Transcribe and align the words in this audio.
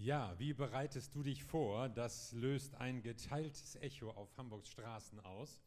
Ja, 0.00 0.38
wie 0.38 0.54
bereitest 0.54 1.12
du 1.16 1.24
dich 1.24 1.42
vor? 1.42 1.88
Das 1.88 2.30
löst 2.30 2.76
ein 2.76 3.02
geteiltes 3.02 3.74
Echo 3.74 4.12
auf 4.12 4.36
Hamburgs 4.36 4.70
Straßen 4.70 5.18
aus. 5.18 5.60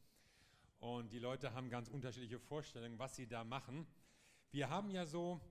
Und 0.79 1.11
die 1.11 1.19
Leute 1.19 1.53
haben 1.53 1.69
ganz 1.69 1.89
unterschiedliche 1.89 2.39
Vorstellungen, 2.39 2.97
was 2.97 3.17
sie 3.17 3.27
da 3.27 3.43
machen. 3.43 3.85
Wir 4.51 4.69
haben 4.69 4.89
ja 4.89 5.05
so 5.05 5.41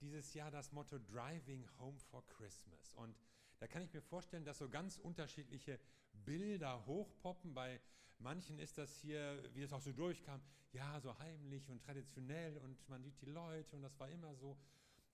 dieses 0.00 0.32
Jahr 0.32 0.50
das 0.50 0.72
Motto 0.72 0.98
Driving 0.98 1.68
Home 1.78 1.98
for 1.98 2.26
Christmas. 2.26 2.94
Und 2.94 3.14
da 3.58 3.66
kann 3.66 3.82
ich 3.82 3.92
mir 3.92 4.00
vorstellen, 4.00 4.46
dass 4.46 4.56
so 4.56 4.68
ganz 4.70 4.96
unterschiedliche 4.96 5.78
Bilder 6.24 6.86
hochpoppen. 6.86 7.52
Bei 7.52 7.82
manchen 8.18 8.58
ist 8.58 8.78
das 8.78 8.96
hier, 8.96 9.44
wie 9.52 9.60
es 9.60 9.74
auch 9.74 9.82
so 9.82 9.92
durchkam, 9.92 10.40
ja, 10.72 10.98
so 11.00 11.18
heimlich 11.18 11.68
und 11.68 11.82
traditionell 11.82 12.56
und 12.56 12.88
man 12.88 13.02
sieht 13.02 13.20
die 13.20 13.26
Leute 13.26 13.76
und 13.76 13.82
das 13.82 14.00
war 14.00 14.08
immer 14.08 14.34
so. 14.36 14.56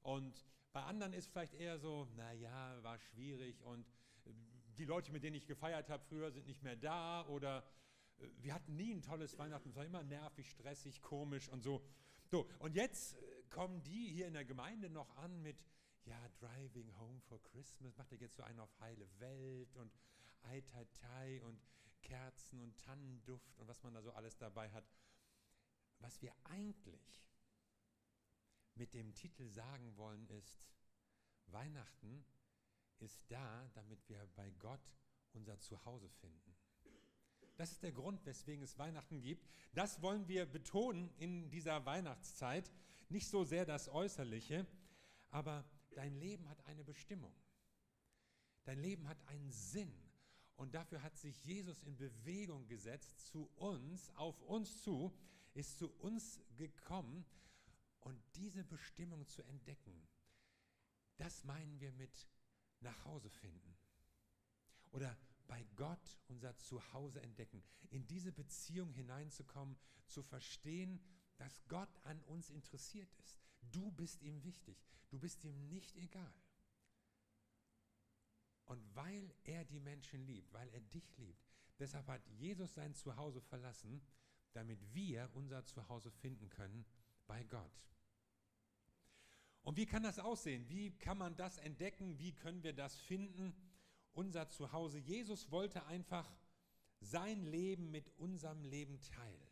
Und 0.08 0.42
bei 0.72 0.82
anderen 0.84 1.12
ist 1.12 1.28
vielleicht 1.28 1.52
eher 1.52 1.78
so, 1.78 2.08
naja, 2.16 2.82
war 2.82 2.98
schwierig 2.98 3.60
und 3.60 3.86
äh, 4.24 4.30
die 4.78 4.86
Leute, 4.86 5.12
mit 5.12 5.22
denen 5.22 5.36
ich 5.36 5.46
gefeiert 5.46 5.90
habe 5.90 6.02
früher, 6.02 6.30
sind 6.30 6.46
nicht 6.46 6.62
mehr 6.62 6.76
da 6.76 7.26
oder 7.26 7.62
äh, 8.16 8.26
wir 8.38 8.54
hatten 8.54 8.74
nie 8.74 8.94
ein 8.94 9.02
tolles 9.02 9.36
Weihnachten, 9.36 9.68
es 9.68 9.76
war 9.76 9.84
immer 9.84 10.02
nervig, 10.02 10.48
stressig, 10.48 11.02
komisch 11.02 11.50
und 11.50 11.62
so. 11.62 11.84
So, 12.30 12.48
und 12.58 12.74
jetzt 12.74 13.18
äh, 13.18 13.42
kommen 13.50 13.82
die 13.82 14.08
hier 14.08 14.28
in 14.28 14.32
der 14.32 14.46
Gemeinde 14.46 14.88
noch 14.88 15.14
an 15.18 15.42
mit, 15.42 15.58
ja, 16.06 16.18
Driving 16.38 16.90
Home 16.96 17.20
for 17.20 17.42
Christmas, 17.42 17.94
macht 17.98 18.10
er 18.10 18.18
jetzt 18.18 18.36
so 18.36 18.42
einen 18.44 18.60
auf 18.60 18.80
heile 18.80 19.06
Welt 19.18 19.76
und 19.76 19.92
Ai 20.44 20.62
Tai 20.62 20.86
Tai 20.86 21.42
und 21.42 21.60
Kerzen 22.00 22.62
und 22.62 22.78
Tannenduft 22.78 23.58
und 23.58 23.68
was 23.68 23.82
man 23.82 23.92
da 23.92 24.00
so 24.00 24.12
alles 24.12 24.38
dabei 24.38 24.70
hat. 24.70 24.88
Was 25.98 26.22
wir 26.22 26.32
eigentlich 26.44 27.28
mit 28.78 28.94
dem 28.94 29.14
Titel 29.14 29.48
sagen 29.48 29.96
wollen, 29.96 30.26
ist, 30.28 30.68
Weihnachten 31.46 32.24
ist 33.00 33.20
da, 33.28 33.68
damit 33.74 34.08
wir 34.08 34.26
bei 34.36 34.50
Gott 34.58 34.80
unser 35.32 35.58
Zuhause 35.58 36.08
finden. 36.08 36.54
Das 37.56 37.72
ist 37.72 37.82
der 37.82 37.92
Grund, 37.92 38.24
weswegen 38.24 38.62
es 38.62 38.78
Weihnachten 38.78 39.20
gibt. 39.20 39.48
Das 39.72 40.00
wollen 40.00 40.28
wir 40.28 40.46
betonen 40.46 41.10
in 41.18 41.50
dieser 41.50 41.84
Weihnachtszeit. 41.84 42.70
Nicht 43.08 43.28
so 43.28 43.44
sehr 43.44 43.64
das 43.64 43.88
Äußerliche, 43.88 44.66
aber 45.30 45.64
dein 45.94 46.14
Leben 46.14 46.48
hat 46.48 46.64
eine 46.66 46.84
Bestimmung. 46.84 47.34
Dein 48.64 48.78
Leben 48.78 49.08
hat 49.08 49.18
einen 49.26 49.50
Sinn. 49.50 49.92
Und 50.56 50.74
dafür 50.74 51.02
hat 51.02 51.16
sich 51.16 51.44
Jesus 51.44 51.82
in 51.82 51.96
Bewegung 51.96 52.66
gesetzt 52.66 53.26
zu 53.26 53.48
uns, 53.56 54.10
auf 54.16 54.40
uns 54.42 54.82
zu, 54.82 55.12
ist 55.54 55.78
zu 55.78 55.88
uns 55.98 56.40
gekommen, 56.56 57.24
und 58.00 58.20
diese 58.36 58.64
Bestimmung 58.64 59.26
zu 59.26 59.42
entdecken, 59.42 60.08
das 61.16 61.44
meinen 61.44 61.80
wir 61.80 61.92
mit 61.92 62.28
nach 62.80 63.04
Hause 63.04 63.30
finden. 63.30 63.76
Oder 64.90 65.16
bei 65.46 65.64
Gott 65.76 66.18
unser 66.28 66.56
Zuhause 66.58 67.20
entdecken, 67.22 67.62
in 67.90 68.06
diese 68.06 68.32
Beziehung 68.32 68.92
hineinzukommen, 68.92 69.76
zu 70.06 70.22
verstehen, 70.22 71.00
dass 71.36 71.66
Gott 71.68 71.90
an 72.04 72.20
uns 72.24 72.50
interessiert 72.50 73.12
ist. 73.14 73.40
Du 73.70 73.90
bist 73.90 74.22
ihm 74.22 74.42
wichtig, 74.44 74.78
du 75.10 75.18
bist 75.18 75.44
ihm 75.44 75.68
nicht 75.68 75.96
egal. 75.96 76.34
Und 78.64 78.94
weil 78.94 79.34
er 79.44 79.64
die 79.64 79.80
Menschen 79.80 80.26
liebt, 80.26 80.52
weil 80.52 80.68
er 80.70 80.80
dich 80.80 81.16
liebt, 81.16 81.42
deshalb 81.78 82.06
hat 82.08 82.26
Jesus 82.28 82.74
sein 82.74 82.94
Zuhause 82.94 83.40
verlassen, 83.40 84.02
damit 84.52 84.94
wir 84.94 85.30
unser 85.34 85.64
Zuhause 85.64 86.10
finden 86.10 86.48
können 86.50 86.84
bei 87.28 87.44
Gott. 87.44 87.70
Und 89.62 89.76
wie 89.76 89.86
kann 89.86 90.02
das 90.02 90.18
aussehen? 90.18 90.68
Wie 90.68 90.90
kann 90.98 91.18
man 91.18 91.36
das 91.36 91.58
entdecken? 91.58 92.18
Wie 92.18 92.32
können 92.32 92.64
wir 92.64 92.72
das 92.72 92.96
finden? 92.96 93.54
Unser 94.12 94.48
Zuhause. 94.48 94.98
Jesus 94.98 95.50
wollte 95.52 95.84
einfach 95.86 96.28
sein 97.00 97.44
Leben 97.44 97.90
mit 97.90 98.10
unserem 98.16 98.64
Leben 98.64 99.00
teilen. 99.00 99.48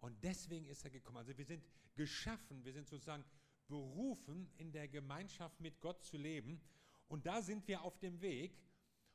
Und 0.00 0.22
deswegen 0.22 0.66
ist 0.66 0.84
er 0.84 0.90
gekommen. 0.90 1.16
Also 1.16 1.36
wir 1.36 1.44
sind 1.44 1.64
geschaffen, 1.94 2.64
wir 2.64 2.72
sind 2.72 2.86
sozusagen 2.86 3.24
berufen, 3.66 4.48
in 4.56 4.70
der 4.70 4.86
Gemeinschaft 4.86 5.58
mit 5.60 5.80
Gott 5.80 6.02
zu 6.04 6.16
leben. 6.16 6.60
Und 7.08 7.26
da 7.26 7.42
sind 7.42 7.66
wir 7.66 7.82
auf 7.82 7.98
dem 7.98 8.20
Weg 8.20 8.56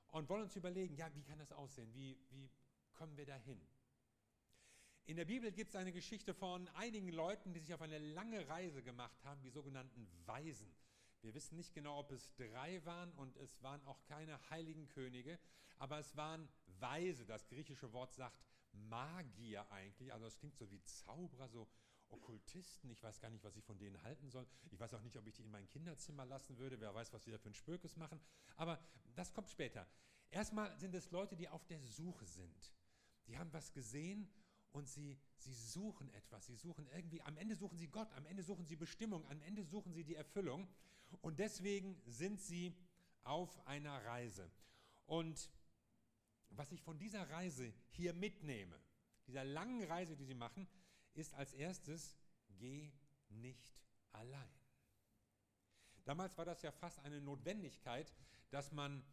und 0.08 0.28
wollen 0.30 0.44
uns 0.44 0.56
überlegen, 0.56 0.96
ja, 0.96 1.14
wie 1.14 1.24
kann 1.24 1.40
das 1.40 1.52
aussehen? 1.52 1.94
Wie, 1.94 2.20
wie 2.30 2.50
kommen 2.94 3.16
wir 3.16 3.26
dahin? 3.26 3.62
In 5.06 5.18
der 5.18 5.26
Bibel 5.26 5.52
gibt 5.52 5.72
es 5.72 5.76
eine 5.76 5.92
Geschichte 5.92 6.34
von 6.34 6.66
einigen 6.70 7.10
Leuten, 7.10 7.54
die 7.54 7.60
sich 7.60 7.74
auf 7.74 7.82
eine 7.82 8.00
lange 8.00 8.48
Reise 8.48 8.82
gemacht 8.82 9.22
haben, 9.26 9.42
die 9.42 9.50
sogenannten 9.50 10.08
Weisen. 10.26 10.74
Wir 11.22 11.34
wissen 11.34 11.58
nicht 11.58 11.74
genau, 11.74 12.00
ob 12.00 12.12
es 12.12 12.34
drei 12.36 12.84
waren 12.86 13.12
und 13.14 13.36
es 13.36 13.62
waren 13.62 13.84
auch 13.86 14.02
keine 14.06 14.40
heiligen 14.50 14.88
Könige, 14.88 15.40
aber 15.78 16.00
es 16.00 16.16
waren 16.16 16.48
Weise. 16.80 17.26
Das 17.26 17.50
griechische 17.50 17.92
Wort 17.92 18.14
sagt 18.14 18.46
Magier 18.72 19.70
eigentlich, 19.74 20.14
also 20.14 20.26
es 20.26 20.38
klingt 20.38 20.56
so 20.56 20.72
wie 20.72 20.82
Zauberer, 20.84 21.50
so 21.50 21.68
Okkultisten. 22.08 22.90
Ich 22.90 23.04
weiß 23.04 23.20
gar 23.20 23.30
nicht, 23.30 23.44
was 23.44 23.58
ich 23.58 23.66
von 23.66 23.78
denen 23.78 24.02
halten 24.04 24.30
soll. 24.30 24.48
Ich 24.72 24.80
weiß 24.80 24.94
auch 24.94 25.02
nicht, 25.02 25.18
ob 25.18 25.28
ich 25.28 25.34
die 25.36 25.44
in 25.44 25.52
mein 25.52 25.68
Kinderzimmer 25.68 26.26
lassen 26.26 26.58
würde. 26.58 26.80
Wer 26.80 26.94
weiß, 26.94 27.12
was 27.12 27.24
die 27.24 27.32
da 27.32 27.38
für 27.38 27.50
ein 27.50 27.56
Spökes 27.56 27.98
machen. 27.98 28.22
Aber 28.56 28.80
das 29.16 29.34
kommt 29.34 29.50
später. 29.50 29.86
Erstmal 30.30 30.78
sind 30.80 30.96
es 30.96 31.12
Leute, 31.12 31.36
die 31.36 31.50
auf 31.50 31.66
der 31.66 31.82
Suche 31.82 32.26
sind. 32.26 32.74
Die 33.28 33.38
haben 33.38 33.52
was 33.52 33.74
gesehen 33.74 34.30
und 34.74 34.88
sie, 34.90 35.18
sie 35.38 35.54
suchen 35.54 36.10
etwas, 36.14 36.48
sie 36.48 36.56
suchen 36.56 36.88
irgendwie, 36.88 37.22
am 37.22 37.38
Ende 37.38 37.56
suchen 37.56 37.78
sie 37.78 37.88
Gott, 37.88 38.12
am 38.14 38.26
Ende 38.26 38.44
suchen 38.44 38.66
sie 38.66 38.76
Bestimmung, 38.76 39.26
am 39.28 39.42
Ende 39.42 39.64
suchen 39.64 39.94
sie 39.94 40.04
die 40.04 40.16
Erfüllung 40.16 40.68
und 41.22 41.40
deswegen 41.40 42.02
sind 42.06 42.42
sie 42.42 42.76
auf 43.24 43.66
einer 43.68 44.04
Reise. 44.06 44.50
Und 45.06 45.50
was 46.50 46.72
ich 46.72 46.82
von 46.82 46.98
dieser 46.98 47.30
Reise 47.30 47.72
hier 47.90 48.14
mitnehme, 48.14 48.80
dieser 49.28 49.44
langen 49.44 49.84
Reise, 49.84 50.16
die 50.16 50.26
sie 50.26 50.36
machen, 50.36 50.68
ist 51.14 51.34
als 51.36 51.54
erstes, 51.54 52.18
geh 52.58 52.92
nicht 53.30 53.74
allein. 54.12 54.50
Damals 56.06 56.38
war 56.38 56.46
das 56.46 56.62
ja 56.64 56.72
fast 56.72 57.00
eine 57.00 57.22
Notwendigkeit, 57.22 58.12
dass 58.50 58.72
man 58.72 59.04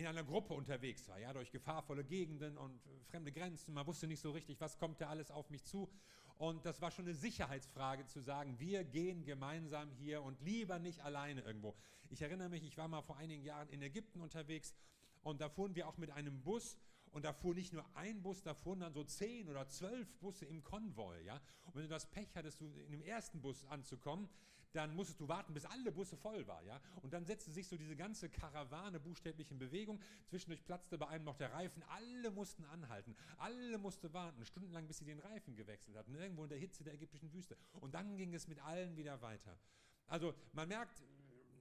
in 0.00 0.06
einer 0.06 0.24
Gruppe 0.24 0.54
unterwegs 0.54 1.06
war, 1.08 1.18
ja, 1.18 1.30
durch 1.32 1.50
gefahrvolle 1.50 2.04
Gegenden 2.04 2.56
und 2.56 2.80
fremde 3.10 3.30
Grenzen. 3.30 3.74
Man 3.74 3.86
wusste 3.86 4.06
nicht 4.06 4.20
so 4.20 4.30
richtig, 4.30 4.58
was 4.58 4.78
kommt 4.78 4.98
da 5.00 5.08
alles 5.08 5.30
auf 5.30 5.50
mich 5.50 5.62
zu. 5.64 5.90
Und 6.38 6.64
das 6.64 6.80
war 6.80 6.90
schon 6.90 7.04
eine 7.04 7.14
Sicherheitsfrage 7.14 8.06
zu 8.06 8.22
sagen, 8.22 8.58
wir 8.58 8.82
gehen 8.82 9.24
gemeinsam 9.24 9.90
hier 9.92 10.22
und 10.22 10.40
lieber 10.40 10.78
nicht 10.78 11.00
alleine 11.00 11.42
irgendwo. 11.42 11.76
Ich 12.08 12.22
erinnere 12.22 12.48
mich, 12.48 12.64
ich 12.64 12.78
war 12.78 12.88
mal 12.88 13.02
vor 13.02 13.18
einigen 13.18 13.44
Jahren 13.44 13.68
in 13.68 13.82
Ägypten 13.82 14.22
unterwegs 14.22 14.74
und 15.22 15.42
da 15.42 15.50
fuhren 15.50 15.74
wir 15.74 15.86
auch 15.86 15.98
mit 15.98 16.10
einem 16.10 16.42
Bus 16.42 16.78
und 17.10 17.26
da 17.26 17.34
fuhr 17.34 17.54
nicht 17.54 17.74
nur 17.74 17.84
ein 17.94 18.22
Bus, 18.22 18.42
da 18.42 18.54
fuhren 18.54 18.80
dann 18.80 18.94
so 18.94 19.04
zehn 19.04 19.50
oder 19.50 19.68
zwölf 19.68 20.16
Busse 20.16 20.46
im 20.46 20.64
Konvoi. 20.64 21.20
Ja? 21.24 21.42
Und 21.66 21.74
wenn 21.74 21.82
du 21.82 21.88
das 21.88 22.10
Pech 22.10 22.34
hattest, 22.34 22.62
in 22.62 22.90
dem 22.90 23.02
ersten 23.02 23.42
Bus 23.42 23.66
anzukommen, 23.66 24.30
dann 24.72 24.94
musstest 24.94 25.20
du 25.20 25.28
warten, 25.28 25.52
bis 25.52 25.64
alle 25.64 25.90
Busse 25.92 26.16
voll 26.16 26.46
waren. 26.46 26.66
Ja? 26.66 26.80
Und 27.02 27.12
dann 27.12 27.24
setzte 27.24 27.50
sich 27.50 27.66
so 27.66 27.76
diese 27.76 27.96
ganze 27.96 28.28
Karawane 28.28 29.00
buchstäblich 29.00 29.50
in 29.50 29.58
Bewegung. 29.58 30.00
Zwischendurch 30.26 30.64
platzte 30.64 30.98
bei 30.98 31.08
einem 31.08 31.24
noch 31.24 31.36
der 31.36 31.52
Reifen. 31.52 31.82
Alle 31.88 32.30
mussten 32.30 32.64
anhalten. 32.66 33.16
Alle 33.38 33.78
mussten 33.78 34.12
warten, 34.12 34.44
stundenlang, 34.44 34.86
bis 34.86 34.98
sie 34.98 35.04
den 35.04 35.18
Reifen 35.18 35.56
gewechselt 35.56 35.96
hatten. 35.96 36.14
Irgendwo 36.14 36.44
in 36.44 36.50
der 36.50 36.58
Hitze 36.58 36.84
der 36.84 36.94
ägyptischen 36.94 37.32
Wüste. 37.32 37.56
Und 37.80 37.94
dann 37.94 38.16
ging 38.16 38.34
es 38.34 38.46
mit 38.46 38.60
allen 38.60 38.96
wieder 38.96 39.20
weiter. 39.22 39.58
Also 40.06 40.34
man 40.52 40.68
merkt, 40.68 41.02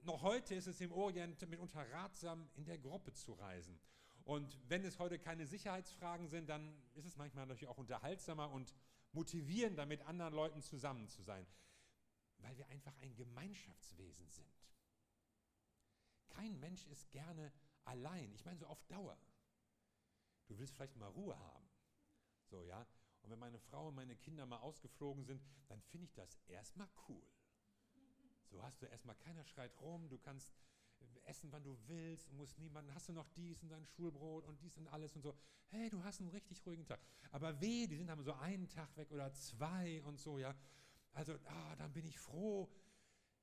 noch 0.04 0.22
heute 0.22 0.56
ist 0.56 0.68
es 0.68 0.80
im 0.82 0.92
Orient 0.92 1.48
mitunter 1.50 1.86
ratsam, 1.92 2.50
in 2.56 2.66
der 2.66 2.78
Gruppe 2.78 3.14
zu 3.14 3.34
reisen. 3.34 3.80
Und 4.24 4.60
wenn 4.68 4.84
es 4.86 5.00
heute 5.00 5.18
keine 5.18 5.48
Sicherheitsfragen 5.48 6.28
sind, 6.28 6.50
dann 6.50 6.74
ist 6.94 7.06
es 7.06 7.18
manchmal 7.18 7.48
natürlich 7.48 7.68
auch 7.68 7.78
unterhaltsamer 7.78 8.52
und 8.52 8.76
motivierender, 9.12 9.86
mit 9.86 10.02
anderen 10.04 10.34
Leuten 10.34 10.62
zusammen 10.62 11.08
zu 11.08 11.24
sein, 11.24 11.48
weil 12.40 12.58
wir 12.58 12.68
einfach 12.68 12.96
ein 12.98 13.16
Gemeinschaftswesen 13.16 14.28
sind. 14.30 14.48
Kein 16.30 16.60
Mensch 16.60 16.86
ist 16.88 17.12
gerne 17.12 17.52
allein. 17.86 18.34
Ich 18.34 18.46
meine 18.46 18.58
so 18.58 18.68
auf 18.68 18.84
Dauer. 18.86 19.18
Du 20.48 20.58
willst 20.58 20.74
vielleicht 20.74 20.96
mal 20.96 21.10
Ruhe 21.10 21.38
haben. 21.38 21.70
So, 22.50 22.64
ja. 22.64 22.86
Und 23.22 23.32
wenn 23.32 23.40
meine 23.40 23.60
Frau 23.60 23.90
und 23.90 23.96
meine 23.96 24.16
Kinder 24.16 24.46
mal 24.46 24.60
ausgeflogen 24.60 25.24
sind, 25.26 25.42
dann 25.68 25.82
finde 25.82 26.06
ich 26.06 26.14
das 26.14 26.40
erstmal 26.48 26.90
cool. 27.08 27.22
So 28.50 28.64
hast 28.64 28.82
du 28.82 28.86
erstmal, 28.88 29.16
keiner 29.16 29.44
schreit 29.44 29.80
rum, 29.82 30.10
du 30.10 30.18
kannst 30.18 30.54
essen, 31.26 31.52
wann 31.52 31.64
du 31.64 31.78
willst, 31.88 32.32
musst 32.34 32.58
niemanden, 32.58 32.94
hast 32.94 33.10
du 33.10 33.14
noch 33.14 33.28
dies 33.30 33.62
und 33.62 33.70
dein 33.70 33.86
Schulbrot 33.86 34.46
und 34.46 34.60
dies 34.62 34.78
und 34.78 34.88
alles 34.88 35.16
und 35.16 35.22
so. 35.22 35.36
Hey, 35.68 35.90
du 35.90 36.04
hast 36.04 36.20
einen 36.20 36.30
richtig 36.30 36.66
ruhigen 36.66 36.86
Tag. 36.86 37.00
Aber 37.32 37.62
weh, 37.62 37.86
die 37.86 37.96
sind 37.96 38.08
dann 38.08 38.24
so 38.24 38.34
einen 38.34 38.68
Tag 38.68 38.96
weg 38.98 39.12
oder 39.12 39.32
zwei 39.34 40.02
und 40.04 40.20
so, 40.20 40.40
ja. 40.40 40.56
Also, 41.14 41.34
ah, 41.46 41.76
dann 41.76 41.92
bin 41.94 42.06
ich 42.06 42.20
froh, 42.20 42.70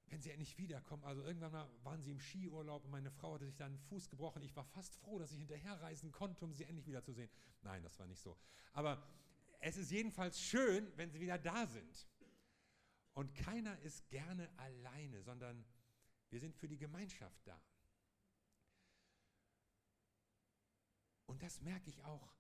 wenn 0.09 0.21
sie 0.23 0.31
endlich 0.31 0.57
wiederkommen. 0.59 1.05
Also 1.05 1.23
irgendwann 1.23 1.53
mal 1.53 1.69
waren 1.83 2.03
sie 2.03 2.13
im 2.13 2.21
Skiurlaub 2.21 2.85
und 2.85 2.91
meine 2.91 3.11
Frau 3.11 3.35
hatte 3.35 3.47
sich 3.47 3.57
dann 3.57 3.73
einen 3.73 3.79
Fuß 3.79 4.09
gebrochen. 4.09 4.43
Ich 4.43 4.55
war 4.55 4.65
fast 4.65 4.95
froh, 4.97 5.19
dass 5.19 5.33
ich 5.33 5.39
hinterherreisen 5.39 6.13
konnte, 6.13 6.45
um 6.45 6.53
sie 6.53 6.65
endlich 6.65 6.87
wiederzusehen. 6.87 7.31
Nein, 7.63 7.83
das 7.83 7.99
war 7.99 8.07
nicht 8.07 8.21
so. 8.21 8.39
Aber 8.73 9.03
es 9.61 9.77
ist 9.77 9.91
jedenfalls 9.91 10.41
schön, 10.41 10.91
wenn 10.97 11.11
sie 11.11 11.21
wieder 11.21 11.39
da 11.39 11.67
sind. 11.67 12.07
Und 13.15 13.35
keiner 13.35 13.79
ist 13.81 14.09
gerne 14.11 14.49
alleine, 14.59 15.23
sondern 15.23 15.65
wir 16.31 16.39
sind 16.39 16.55
für 16.55 16.69
die 16.69 16.79
Gemeinschaft 16.79 17.47
da. 17.47 17.61
Und 21.27 21.43
das 21.43 21.61
merke 21.61 21.89
ich 21.89 22.05
auch, 22.05 22.37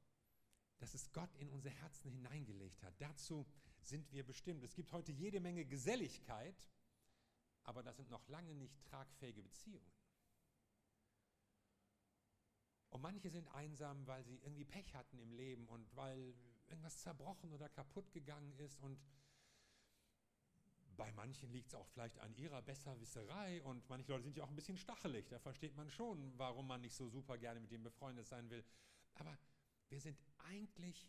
dass 0.78 0.94
es 0.94 1.12
Gott 1.12 1.34
in 1.37 1.49
unsere 1.49 1.75
Herzen 1.75 2.11
hineingelegt 2.11 2.82
hat. 2.82 2.94
Dazu 3.00 3.46
sind 3.88 4.11
wir 4.12 4.25
bestimmt. 4.25 4.65
Es 4.65 4.75
gibt 4.75 4.93
heute 4.93 5.12
jede 5.12 5.41
Menge 5.41 5.65
Geselligkeit, 5.65 6.69
aber 7.62 7.83
das 7.83 7.97
sind 7.97 8.11
noch 8.11 8.27
lange 8.29 8.55
nicht 8.55 8.85
tragfähige 8.85 9.43
Beziehungen. 9.43 9.93
Und 12.91 13.03
manche 13.03 13.31
sind 13.31 13.49
einsam, 13.49 14.06
weil 14.06 14.25
sie 14.25 14.37
irgendwie 14.37 14.65
Pech 14.65 14.94
hatten 14.94 15.19
im 15.19 15.33
Leben 15.33 15.69
und 15.69 15.94
weil 15.97 16.35
irgendwas 16.69 16.99
zerbrochen 16.99 17.53
oder 17.53 17.69
kaputt 17.69 18.11
gegangen 18.12 18.53
ist. 18.59 18.79
Und 18.81 18.99
bei 20.97 21.12
manchen 21.12 21.50
liegt 21.50 21.69
es 21.69 21.75
auch 21.75 21.87
vielleicht 21.88 22.19
an 22.21 22.35
ihrer 22.37 22.62
Besserwisserei. 22.62 23.62
Und 23.65 23.88
manche 23.88 24.12
Leute 24.12 24.25
sind 24.25 24.37
ja 24.37 24.44
auch 24.44 24.49
ein 24.49 24.56
bisschen 24.56 24.79
stachelig. 24.79 25.29
Da 25.29 25.38
versteht 25.38 25.77
man 25.77 25.91
schon, 25.91 26.33
warum 26.38 26.67
man 26.67 26.81
nicht 26.81 26.94
so 26.94 27.09
super 27.09 27.37
gerne 27.37 27.61
mit 27.61 27.71
ihm 27.73 27.83
befreundet 27.83 28.27
sein 28.27 28.49
will. 28.50 28.65
Aber 29.15 29.37
wir 29.88 30.00
sind 30.00 30.19
eigentlich 30.38 31.06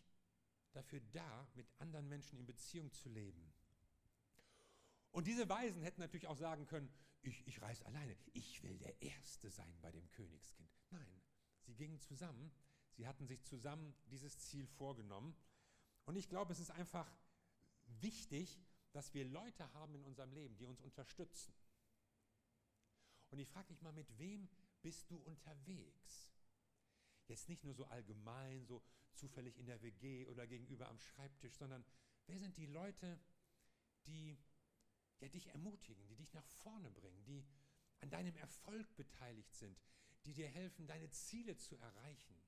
dafür 0.78 1.00
da, 1.12 1.48
mit 1.54 1.66
anderen 1.78 2.08
Menschen 2.08 2.38
in 2.38 2.46
Beziehung 2.46 2.92
zu 2.92 3.08
leben. 3.08 3.52
Und 5.10 5.26
diese 5.26 5.48
Weisen 5.48 5.82
hätten 5.82 6.00
natürlich 6.00 6.28
auch 6.28 6.36
sagen 6.36 6.66
können, 6.66 6.88
ich, 7.22 7.46
ich 7.46 7.60
reise 7.60 7.84
alleine, 7.86 8.16
ich 8.32 8.62
will 8.62 8.78
der 8.78 9.02
Erste 9.02 9.50
sein 9.50 9.76
bei 9.80 9.90
dem 9.90 10.08
Königskind. 10.12 10.70
Nein, 10.90 11.22
sie 11.64 11.74
gingen 11.74 12.00
zusammen, 12.00 12.52
sie 12.92 13.06
hatten 13.06 13.26
sich 13.26 13.42
zusammen 13.42 13.94
dieses 14.06 14.38
Ziel 14.38 14.66
vorgenommen. 14.66 15.34
Und 16.04 16.16
ich 16.16 16.28
glaube, 16.28 16.52
es 16.52 16.60
ist 16.60 16.70
einfach 16.70 17.10
wichtig, 18.00 18.60
dass 18.92 19.12
wir 19.14 19.24
Leute 19.24 19.72
haben 19.74 19.94
in 19.96 20.04
unserem 20.04 20.32
Leben, 20.32 20.56
die 20.56 20.64
uns 20.64 20.80
unterstützen. 20.80 21.52
Und 23.30 23.40
ich 23.40 23.48
frage 23.48 23.68
dich 23.68 23.82
mal, 23.82 23.92
mit 23.92 24.16
wem 24.18 24.48
bist 24.80 25.10
du 25.10 25.16
unterwegs? 25.16 26.30
Jetzt 27.28 27.48
nicht 27.48 27.62
nur 27.62 27.74
so 27.74 27.84
allgemein, 27.84 28.64
so 28.64 28.82
zufällig 29.14 29.56
in 29.58 29.66
der 29.66 29.80
WG 29.82 30.26
oder 30.26 30.46
gegenüber 30.46 30.88
am 30.88 30.98
Schreibtisch, 30.98 31.54
sondern 31.54 31.84
wer 32.26 32.38
sind 32.38 32.56
die 32.56 32.66
Leute, 32.66 33.20
die 34.06 34.38
ja, 35.20 35.28
dich 35.28 35.48
ermutigen, 35.48 36.06
die 36.08 36.16
dich 36.16 36.32
nach 36.32 36.46
vorne 36.46 36.90
bringen, 36.90 37.24
die 37.24 37.44
an 38.00 38.10
deinem 38.10 38.36
Erfolg 38.36 38.94
beteiligt 38.96 39.54
sind, 39.54 39.78
die 40.24 40.32
dir 40.32 40.48
helfen, 40.48 40.86
deine 40.86 41.10
Ziele 41.10 41.56
zu 41.56 41.76
erreichen. 41.76 42.40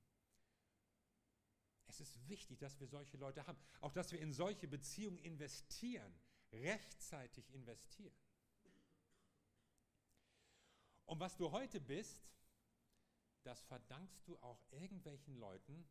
Es 1.86 2.00
ist 2.00 2.28
wichtig, 2.28 2.60
dass 2.60 2.78
wir 2.78 2.86
solche 2.86 3.16
Leute 3.16 3.46
haben. 3.46 3.58
Auch, 3.80 3.92
dass 3.92 4.12
wir 4.12 4.20
in 4.20 4.32
solche 4.32 4.68
Beziehungen 4.68 5.18
investieren, 5.18 6.14
rechtzeitig 6.52 7.52
investieren. 7.52 8.14
Und 11.04 11.18
was 11.18 11.36
du 11.36 11.50
heute 11.50 11.80
bist, 11.80 12.22
das 13.42 13.62
verdankst 13.62 14.26
du 14.26 14.36
auch 14.38 14.60
irgendwelchen 14.70 15.36
Leuten, 15.36 15.88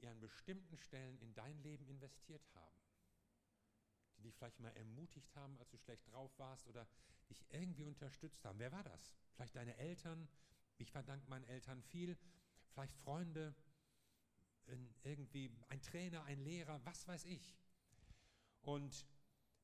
die 0.00 0.06
an 0.06 0.20
bestimmten 0.20 0.76
Stellen 0.78 1.18
in 1.18 1.34
dein 1.34 1.58
Leben 1.62 1.86
investiert 1.86 2.46
haben 2.54 2.80
die 4.20 4.28
dich 4.28 4.36
vielleicht 4.36 4.60
mal 4.60 4.70
ermutigt 4.76 5.34
haben, 5.34 5.58
als 5.58 5.70
du 5.70 5.78
schlecht 5.78 6.06
drauf 6.12 6.30
warst 6.38 6.66
oder 6.66 6.86
dich 7.28 7.44
irgendwie 7.50 7.84
unterstützt 7.84 8.44
haben. 8.44 8.58
Wer 8.58 8.72
war 8.72 8.82
das? 8.82 9.14
Vielleicht 9.34 9.56
deine 9.56 9.76
Eltern. 9.76 10.28
Ich 10.78 10.92
verdanke 10.92 11.28
meinen 11.28 11.44
Eltern 11.44 11.82
viel. 11.82 12.16
Vielleicht 12.72 12.94
Freunde, 12.98 13.54
irgendwie 15.02 15.50
ein 15.68 15.80
Trainer, 15.82 16.22
ein 16.24 16.38
Lehrer, 16.40 16.80
was 16.84 17.08
weiß 17.08 17.24
ich. 17.24 17.56
Und 18.60 19.06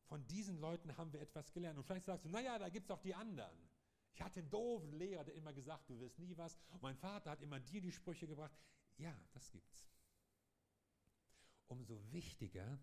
von 0.06 0.26
diesen 0.26 0.58
Leuten 0.58 0.96
haben 0.96 1.12
wir 1.12 1.20
etwas 1.20 1.52
gelernt. 1.52 1.78
Und 1.78 1.84
vielleicht 1.84 2.06
sagst 2.06 2.24
du, 2.24 2.28
naja, 2.28 2.58
da 2.58 2.68
gibt 2.68 2.86
es 2.86 2.90
auch 2.90 3.02
die 3.02 3.14
anderen. 3.14 3.56
Ich 4.16 4.22
hatte 4.22 4.40
einen 4.40 4.50
doofen 4.50 4.92
Lehrer, 4.92 5.22
der 5.22 5.34
immer 5.34 5.52
gesagt, 5.52 5.88
du 5.88 6.00
wirst 6.00 6.18
nie 6.18 6.36
was. 6.36 6.56
Und 6.70 6.82
mein 6.82 6.96
Vater 6.96 7.30
hat 7.30 7.40
immer 7.40 7.60
dir 7.60 7.80
die 7.80 7.92
Sprüche 7.92 8.26
gebracht. 8.26 8.58
Ja, 8.96 9.16
das 9.32 9.50
gibt's. 9.52 9.86
Umso 11.68 12.00
wichtiger 12.12 12.80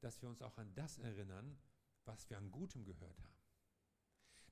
dass 0.00 0.20
wir 0.22 0.28
uns 0.28 0.42
auch 0.42 0.56
an 0.58 0.74
das 0.74 0.98
erinnern, 0.98 1.58
was 2.04 2.28
wir 2.30 2.38
an 2.38 2.50
Gutem 2.50 2.84
gehört 2.84 3.18
haben. 3.20 3.38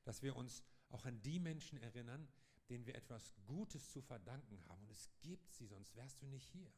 Dass 0.05 0.23
wir 0.23 0.37
uns 0.37 0.63
auch 0.91 1.05
an 1.05 1.21
die 1.23 1.39
Menschen 1.39 1.79
erinnern, 1.79 2.29
denen 2.69 2.87
wir 2.87 2.95
etwas 2.95 3.35
Gutes 3.47 3.91
zu 3.91 4.03
verdanken 4.03 4.63
haben. 4.69 4.83
Und 4.83 4.91
es 4.91 5.11
gibt 5.21 5.51
sie, 5.53 5.67
sonst 5.67 5.97
wärst 5.97 6.21
du 6.23 6.27
nicht 6.27 6.47
hier. 6.47 6.71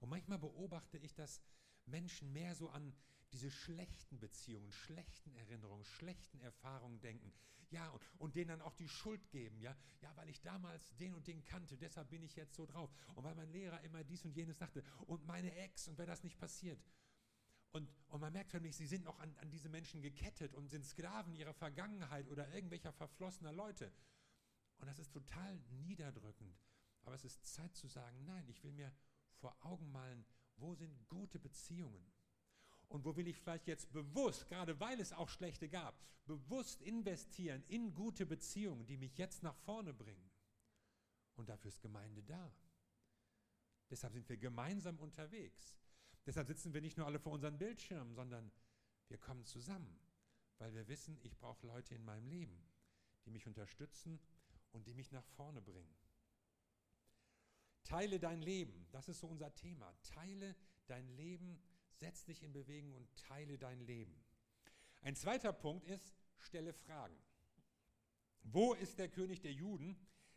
Und 0.00 0.10
manchmal 0.10 0.38
beobachte 0.38 0.98
ich, 0.98 1.14
dass 1.14 1.40
Menschen 1.86 2.32
mehr 2.32 2.54
so 2.54 2.68
an 2.68 2.94
diese 3.32 3.50
schlechten 3.50 4.18
Beziehungen, 4.18 4.72
schlechten 4.72 5.34
Erinnerungen, 5.34 5.84
schlechten 5.84 6.40
Erfahrungen 6.40 7.00
denken. 7.00 7.32
Ja, 7.70 7.90
und, 7.90 8.02
und 8.18 8.34
denen 8.34 8.48
dann 8.48 8.62
auch 8.62 8.74
die 8.74 8.88
Schuld 8.88 9.28
geben. 9.30 9.60
Ja, 9.60 9.76
ja, 10.00 10.16
weil 10.16 10.28
ich 10.30 10.40
damals 10.40 10.94
den 10.96 11.14
und 11.14 11.26
den 11.26 11.44
kannte, 11.44 11.76
deshalb 11.76 12.08
bin 12.08 12.22
ich 12.22 12.34
jetzt 12.36 12.54
so 12.54 12.64
drauf. 12.64 12.90
Und 13.14 13.24
weil 13.24 13.34
mein 13.34 13.50
Lehrer 13.50 13.82
immer 13.82 14.02
dies 14.04 14.24
und 14.24 14.34
jenes 14.34 14.58
sagte. 14.58 14.82
Und 15.06 15.26
meine 15.26 15.54
Ex, 15.54 15.88
und 15.88 15.98
wäre 15.98 16.08
das 16.08 16.22
nicht 16.24 16.38
passiert. 16.38 16.82
Und, 17.72 17.92
und 18.08 18.20
man 18.20 18.32
merkt 18.32 18.50
förmlich, 18.50 18.76
sie 18.76 18.86
sind 18.86 19.04
noch 19.04 19.18
an, 19.18 19.34
an 19.36 19.50
diese 19.50 19.68
Menschen 19.68 20.00
gekettet 20.00 20.54
und 20.54 20.68
sind 20.68 20.86
Sklaven 20.86 21.34
ihrer 21.34 21.52
Vergangenheit 21.52 22.28
oder 22.28 22.52
irgendwelcher 22.54 22.92
verflossener 22.92 23.52
Leute. 23.52 23.92
Und 24.78 24.86
das 24.86 24.98
ist 24.98 25.12
total 25.12 25.58
niederdrückend. 25.70 26.58
Aber 27.02 27.14
es 27.14 27.24
ist 27.24 27.44
Zeit 27.46 27.74
zu 27.76 27.86
sagen, 27.88 28.24
nein, 28.24 28.48
ich 28.48 28.62
will 28.64 28.72
mir 28.72 28.92
vor 29.36 29.56
Augen 29.64 29.90
malen, 29.92 30.24
wo 30.56 30.74
sind 30.74 31.08
gute 31.08 31.38
Beziehungen? 31.38 32.04
Und 32.88 33.04
wo 33.04 33.16
will 33.16 33.28
ich 33.28 33.38
vielleicht 33.38 33.66
jetzt 33.66 33.92
bewusst, 33.92 34.48
gerade 34.48 34.78
weil 34.80 34.98
es 35.00 35.12
auch 35.12 35.28
schlechte 35.28 35.68
gab, 35.68 35.94
bewusst 36.24 36.80
investieren 36.82 37.62
in 37.68 37.94
gute 37.94 38.26
Beziehungen, 38.26 38.86
die 38.86 38.96
mich 38.96 39.16
jetzt 39.18 39.42
nach 39.42 39.56
vorne 39.56 39.92
bringen? 39.92 40.30
Und 41.36 41.48
dafür 41.48 41.68
ist 41.68 41.80
Gemeinde 41.80 42.22
da. 42.22 42.52
Deshalb 43.90 44.14
sind 44.14 44.28
wir 44.28 44.36
gemeinsam 44.36 44.98
unterwegs. 44.98 45.76
Deshalb 46.26 46.48
sitzen 46.48 46.74
wir 46.74 46.80
nicht 46.80 46.96
nur 46.96 47.06
alle 47.06 47.18
vor 47.18 47.32
unseren 47.32 47.58
Bildschirmen, 47.58 48.14
sondern 48.14 48.50
wir 49.08 49.18
kommen 49.18 49.44
zusammen, 49.44 49.98
weil 50.58 50.74
wir 50.74 50.86
wissen, 50.88 51.18
ich 51.22 51.38
brauche 51.38 51.66
Leute 51.66 51.94
in 51.94 52.04
meinem 52.04 52.26
Leben, 52.26 52.62
die 53.24 53.30
mich 53.30 53.46
unterstützen 53.46 54.20
und 54.72 54.86
die 54.86 54.94
mich 54.94 55.10
nach 55.12 55.24
vorne 55.24 55.62
bringen. 55.62 55.94
Teile 57.84 58.20
dein 58.20 58.42
Leben, 58.42 58.86
das 58.90 59.08
ist 59.08 59.20
so 59.20 59.28
unser 59.28 59.54
Thema. 59.54 59.94
Teile 60.02 60.54
dein 60.86 61.08
Leben, 61.16 61.62
setz 61.98 62.24
dich 62.24 62.42
in 62.42 62.52
Bewegung 62.52 62.94
und 62.94 63.16
teile 63.16 63.58
dein 63.58 63.80
Leben. 63.80 64.14
Ein 65.02 65.16
zweiter 65.16 65.52
Punkt 65.52 65.84
ist, 65.86 66.14
stelle 66.38 66.72
Fragen. 66.72 67.16
Wo 68.42 68.74
ist 68.74 68.98
der 68.98 69.08
König 69.08 69.40
der 69.40 69.52
Juden, 69.52 69.96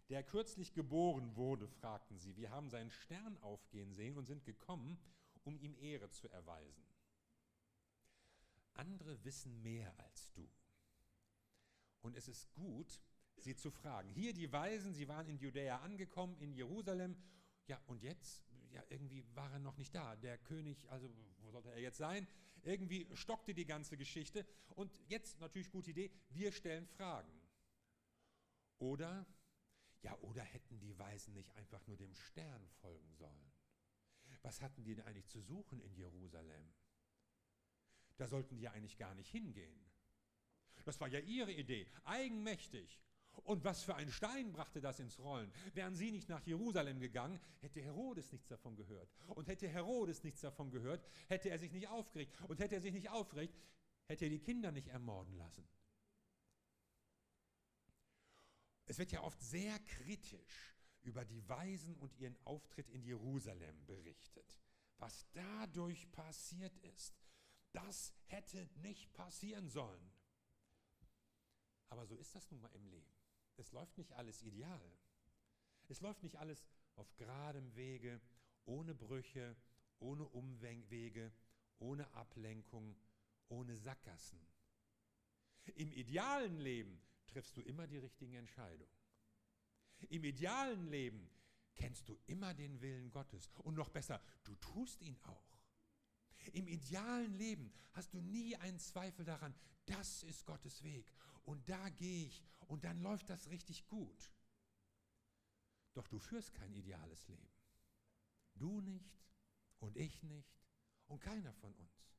der 0.10 0.24
kürzlich 0.24 0.74
geboren 0.74 1.36
wurde, 1.36 1.68
fragten 1.68 2.18
sie. 2.18 2.36
Wir 2.36 2.52
haben 2.52 2.70
seinen 2.70 2.92
Stern 2.92 3.38
aufgehen 3.38 3.94
sehen 3.94 4.18
und 4.18 4.26
sind 4.26 4.44
gekommen, 4.44 5.00
um 5.44 5.58
ihm 5.58 5.76
Ehre 5.80 6.10
zu 6.10 6.28
erweisen. 6.30 6.86
Andere 8.74 9.24
wissen 9.24 9.62
mehr 9.62 9.98
als 10.00 10.32
du. 10.34 10.48
Und 12.02 12.16
es 12.16 12.28
ist 12.28 12.52
gut, 12.54 13.00
sie 13.38 13.56
zu 13.56 13.72
fragen. 13.72 14.10
Hier 14.10 14.34
die 14.34 14.52
Weisen, 14.52 14.94
sie 14.94 15.08
waren 15.08 15.28
in 15.28 15.38
Judäa 15.38 15.78
angekommen, 15.80 16.38
in 16.40 16.52
Jerusalem. 16.54 17.16
Ja, 17.68 17.80
und 17.88 18.02
jetzt, 18.02 18.44
ja, 18.74 18.84
irgendwie 18.90 19.24
war 19.36 19.52
er 19.52 19.60
noch 19.60 19.78
nicht 19.78 19.94
da. 19.94 20.16
Der 20.16 20.38
König, 20.38 20.78
also 20.90 21.10
wo 21.40 21.52
sollte 21.52 21.72
er 21.72 21.80
jetzt 21.80 21.98
sein? 21.98 22.28
Irgendwie 22.64 23.08
stockte 23.14 23.54
die 23.54 23.66
ganze 23.66 23.98
Geschichte. 23.98 24.46
Und 24.76 24.92
jetzt 25.08 25.40
natürlich 25.40 25.72
gute 25.72 25.92
Idee, 25.92 26.12
wir 26.30 26.52
stellen 26.52 26.88
Fragen. 26.88 27.32
Oder, 28.80 29.26
ja, 30.02 30.18
oder 30.20 30.44
hätten 30.44 30.80
die 30.80 30.98
Weisen 30.98 31.34
nicht 31.34 31.52
einfach 31.56 31.86
nur 31.88 31.98
dem 31.98 32.14
Stern 32.16 32.68
folgen 32.82 33.14
sollen? 33.14 33.52
was 34.44 34.62
hatten 34.62 34.84
die 34.84 34.96
denn 34.96 35.06
eigentlich 35.06 35.28
zu 35.28 35.42
suchen 35.42 35.80
in 35.82 35.94
Jerusalem? 35.96 36.74
Da 38.18 38.28
sollten 38.28 38.56
die 38.56 38.64
ja 38.64 38.72
eigentlich 38.72 38.98
gar 38.98 39.14
nicht 39.16 39.30
hingehen. 39.30 39.80
Das 40.84 41.00
war 41.00 41.08
ja 41.08 41.20
ihre 41.20 41.52
Idee, 41.52 41.88
eigenmächtig. 42.06 43.00
Und 43.44 43.64
was 43.64 43.84
für 43.84 43.96
ein 43.96 44.12
Stein 44.12 44.52
brachte 44.52 44.82
das 44.82 45.00
ins 45.00 45.20
Rollen? 45.20 45.52
Wären 45.74 45.96
sie 45.96 46.12
nicht 46.12 46.30
nach 46.30 46.46
Jerusalem 46.46 47.00
gegangen, 47.00 47.40
hätte 47.60 47.82
Herodes 47.82 48.32
nichts 48.32 48.48
davon 48.48 48.76
gehört. 48.76 49.10
Und 49.30 49.48
hätte 49.48 49.68
Herodes 49.68 50.24
nichts 50.24 50.42
davon 50.42 50.70
gehört, 50.70 51.04
hätte 51.28 51.50
er 51.50 51.60
sich 51.60 51.72
nicht 51.72 51.88
aufgeregt. 51.88 52.36
Und 52.48 52.60
hätte 52.60 52.76
er 52.76 52.82
sich 52.82 52.94
nicht 52.94 53.10
aufgeregt, 53.10 53.56
hätte 54.08 54.26
er 54.26 54.32
die 54.32 54.40
Kinder 54.40 54.72
nicht 54.72 54.90
ermorden 54.90 55.36
lassen. 55.38 55.68
Es 58.86 59.00
wird 59.00 59.12
ja 59.12 59.22
oft 59.22 59.42
sehr 59.42 59.80
kritisch 59.80 60.76
über 61.04 61.26
die 61.26 61.48
Weisen 61.48 61.96
und 61.96 62.16
ihren 62.18 62.38
Auftritt 62.46 62.90
in 62.90 63.04
Jerusalem 63.04 63.86
berichtet. 63.86 64.60
Was 64.98 65.26
dadurch 65.34 66.12
passiert 66.12 66.78
ist, 66.80 67.16
das 67.72 68.14
hätte 68.28 68.70
nicht 68.76 69.14
passieren 69.14 69.70
sollen. 69.70 70.12
Aber 71.90 72.06
so 72.06 72.16
ist 72.18 72.36
das 72.36 72.50
nun 72.52 72.62
mal 72.62 72.72
im 72.74 72.86
Leben. 72.86 73.21
Es 73.58 73.72
läuft 73.72 73.98
nicht 73.98 74.14
alles 74.14 74.42
ideal. 74.44 74.82
Es 75.88 76.02
läuft 76.02 76.24
nicht 76.24 76.38
alles 76.38 76.66
auf 76.96 77.16
geradem 77.18 77.76
Wege, 77.76 78.22
ohne 78.66 78.96
Brüche, 78.96 79.56
ohne 80.00 80.26
Umwege, 80.26 81.32
ohne 81.80 82.12
Ablenkung, 82.14 82.96
ohne 83.50 83.76
Sackgassen. 83.76 84.40
Im 85.76 85.92
idealen 85.92 86.58
Leben 86.58 87.02
triffst 87.28 87.56
du 87.58 87.62
immer 87.62 87.88
die 87.88 87.98
richtigen 87.98 88.34
Entscheidungen. 88.36 88.92
Im 90.10 90.24
idealen 90.24 90.88
Leben 90.88 91.30
kennst 91.76 92.10
du 92.10 92.18
immer 92.28 92.54
den 92.54 92.82
Willen 92.82 93.12
Gottes. 93.12 93.50
Und 93.60 93.76
noch 93.76 93.90
besser, 93.90 94.22
du 94.44 94.56
tust 94.56 95.02
ihn 95.02 95.18
auch. 95.24 95.58
Im 96.54 96.68
idealen 96.68 97.34
Leben 97.36 97.72
hast 97.94 98.14
du 98.14 98.22
nie 98.22 98.56
einen 98.56 98.80
Zweifel 98.80 99.26
daran, 99.26 99.54
das 99.86 100.24
ist 100.24 100.46
Gottes 100.46 100.82
Weg. 100.84 101.06
Und 101.44 101.68
da 101.70 101.90
gehe 101.90 102.26
ich 102.26 102.44
und 102.72 102.86
dann 102.86 103.02
läuft 103.02 103.30
das 103.30 103.50
richtig 103.50 103.86
gut. 103.90 104.32
Doch 105.94 106.08
du 106.08 106.20
führst 106.20 106.54
kein 106.54 106.74
ideales 106.74 107.28
Leben. 107.28 107.52
Du 108.56 108.80
nicht 108.80 109.20
und 109.80 109.98
ich 109.98 110.24
nicht 110.24 110.58
und 111.08 111.20
keiner 111.20 111.54
von 111.56 111.74
uns. 111.74 112.16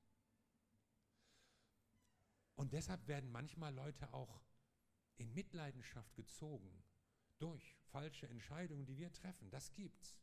Und 2.55 2.75
deshalb 2.75 3.09
werden 3.09 3.33
manchmal 3.33 3.75
Leute 3.75 4.13
auch 4.13 4.45
in 5.17 5.33
Mitleidenschaft 5.33 6.15
gezogen 6.17 6.85
durch 7.39 7.75
falsche 7.85 8.29
Entscheidungen, 8.29 8.85
die 8.85 8.99
wir 8.99 9.11
treffen. 9.11 9.51
Das 9.51 9.73
gibt's. 9.73 10.21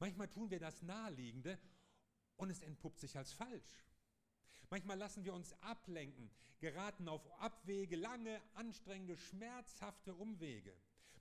Manchmal 0.00 0.28
tun 0.28 0.50
wir 0.50 0.58
das 0.58 0.82
Naheliegende 0.82 1.56
und 2.34 2.50
es 2.50 2.62
entpuppt 2.62 2.98
sich 2.98 3.16
als 3.16 3.32
falsch. 3.32 3.86
Manchmal 4.70 4.98
lassen 4.98 5.24
wir 5.24 5.34
uns 5.34 5.52
ablenken, 5.62 6.30
geraten 6.60 7.08
auf 7.08 7.26
Abwege, 7.40 7.96
lange, 7.96 8.40
anstrengende, 8.54 9.16
schmerzhafte 9.16 10.14
Umwege. 10.14 10.72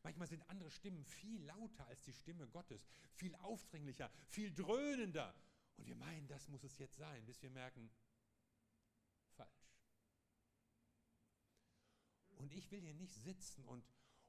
Manchmal 0.04 0.28
sind 0.28 0.48
andere 0.50 0.70
Stimmen 0.70 1.04
viel 1.04 1.44
lauter 1.46 1.86
als 1.88 2.02
die 2.04 2.14
Stimme 2.14 2.48
Gottes, 2.48 2.88
viel 3.16 3.36
aufdringlicher, 3.36 4.10
viel 4.28 4.54
dröhnender. 4.54 5.34
Und 5.78 5.88
wir 5.88 5.96
meinen, 5.96 6.28
das 6.28 6.48
muss 6.48 6.64
es 6.64 6.78
jetzt 6.78 6.98
sein, 6.98 7.26
bis 7.26 7.42
wir 7.42 7.50
merken, 7.50 7.90
falsch. 9.36 9.50
Und 12.36 12.54
ich 12.54 12.70
will 12.72 12.82
hier 12.82 12.94
nicht 12.94 13.16
sitzen 13.16 13.66
und, 13.66 13.84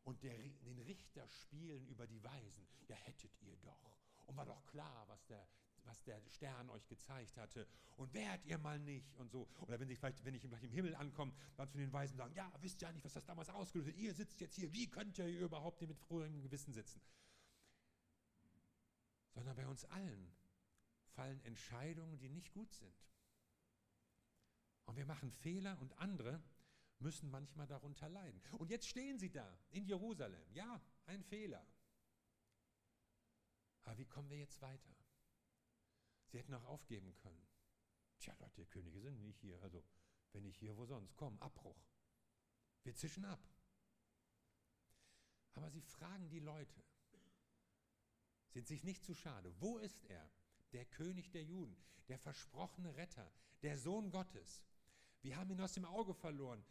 und 0.05 0.23
der, 0.23 0.37
den 0.39 0.79
Richter 0.81 1.29
spielen 1.29 1.87
über 1.89 2.07
die 2.07 2.23
Weisen. 2.25 2.67
Ja, 2.89 2.97
hättet 2.97 3.33
ihr 3.43 3.57
doch. 3.59 3.99
Und 4.27 4.37
war 4.37 4.47
doch 4.47 4.65
klar, 4.67 5.07
was 5.09 5.25
der, 5.27 5.47
was 5.85 6.03
der 6.03 6.21
Stern 6.29 6.71
euch 6.71 6.87
gezeigt 6.87 7.37
hatte. 7.37 7.67
Und 7.97 8.13
wärt 8.15 8.45
ihr 8.45 8.59
mal 8.59 8.79
nicht 8.79 9.15
und 9.17 9.31
so. 9.31 9.49
Oder 9.61 9.79
wenn, 9.81 9.91
ich 9.91 9.99
vielleicht, 9.99 10.25
wenn 10.25 10.35
ich 10.35 10.43
vielleicht 10.43 10.65
im 10.65 10.73
Himmel 10.73 10.95
ankomme, 10.95 11.33
dann 11.57 11.69
zu 11.69 11.79
den 11.79 11.93
Weisen 11.93 12.17
sagen, 12.17 12.35
ja, 12.35 12.51
wisst 12.61 12.81
ja 12.83 12.93
nicht, 12.93 13.05
was 13.05 13.13
das 13.13 13.25
damals 13.25 13.51
ausgelöst 13.51 13.91
hat. 13.91 13.97
Ihr 13.97 14.15
sitzt 14.15 14.41
jetzt 14.41 14.57
hier, 14.57 14.73
wie 14.73 14.91
könnt 14.91 15.19
ihr 15.19 15.27
hier 15.27 15.41
überhaupt 15.41 15.81
mit 15.81 15.93
früherem 15.99 16.41
Gewissen 16.43 16.73
sitzen? 16.73 17.01
Sondern 19.33 19.57
bei 19.57 19.67
uns 19.67 19.85
allen 19.87 20.33
fallen 21.11 21.41
Entscheidungen, 21.45 22.19
die 22.19 22.29
nicht 22.29 22.53
gut 22.53 22.73
sind. 22.73 22.95
Und 24.87 24.97
wir 24.97 25.07
machen 25.07 25.31
Fehler 25.31 25.79
und 25.81 25.97
andere 25.99 26.43
müssen 26.99 27.31
manchmal 27.31 27.67
darunter 27.67 28.09
leiden. 28.09 28.41
Und 28.59 28.71
jetzt 28.71 28.89
stehen 28.89 29.19
sie 29.19 29.31
da 29.31 29.59
in 29.71 29.85
Jerusalem. 29.85 30.43
Ja, 30.53 30.81
ein 31.07 31.23
Fehler. 31.23 31.67
Aber 33.85 33.99
wie 33.99 34.07
kommen 34.07 34.31
wir 34.31 34.39
jetzt 34.39 34.61
weiter? 34.61 34.95
Sie 36.31 36.39
hätten 36.39 36.55
auch 36.55 36.65
aufgeben 36.65 37.15
können. 37.17 37.47
Tja, 38.19 38.35
Leute, 38.39 38.67
Könige 38.67 39.01
sind 39.01 39.21
nicht 39.21 39.41
hier. 39.41 39.61
Also, 39.63 39.85
wenn 40.33 40.45
nicht 40.45 40.59
hier, 40.59 40.77
wo 40.77 40.85
sonst? 40.85 41.17
Komm, 41.17 41.39
Abbruch. 41.41 41.83
Wir 42.85 42.95
zischen 42.95 43.25
ab. 43.25 43.41
Aber 45.55 45.71
sie 45.71 45.83
fragen 45.83 46.29
die 46.29 46.39
Leute, 46.39 46.85
sind 48.51 48.67
sich 48.67 48.85
nicht 48.85 49.05
zu 49.05 49.15
schade. 49.15 49.53
Wo 49.61 49.79
ist 49.79 50.05
er? 50.05 50.31
Der 50.73 50.85
König 50.85 51.31
der 51.33 51.43
Juden, 51.43 51.77
der 52.09 52.19
versprochene 52.19 52.95
Retter, 52.97 53.33
der 53.63 53.77
Sohn 53.77 54.11
Gottes. 54.11 54.63
Wir 55.23 55.37
haben 55.37 55.51
ihn 55.51 55.61
aus 55.61 55.73
dem 55.73 55.85
Auge 55.85 56.15
verloren. 56.15 56.65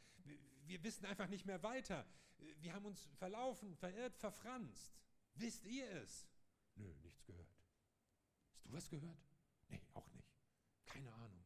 Wir 0.65 0.81
wissen 0.83 1.05
einfach 1.05 1.27
nicht 1.27 1.45
mehr 1.45 1.61
weiter. 1.63 2.05
Wir 2.37 2.73
haben 2.73 2.85
uns 2.85 3.01
verlaufen, 3.17 3.75
verirrt, 3.75 4.15
verfranst. 4.15 4.97
Wisst 5.35 5.65
ihr 5.65 5.89
es? 5.91 6.27
Nö, 6.75 6.93
nichts 7.01 7.25
gehört. 7.25 7.53
Hast 8.53 8.65
du 8.65 8.71
was 8.71 8.89
gehört? 8.89 9.28
Nee, 9.69 9.81
auch 9.93 10.07
nicht. 10.11 10.29
Keine 10.85 11.13
Ahnung. 11.13 11.45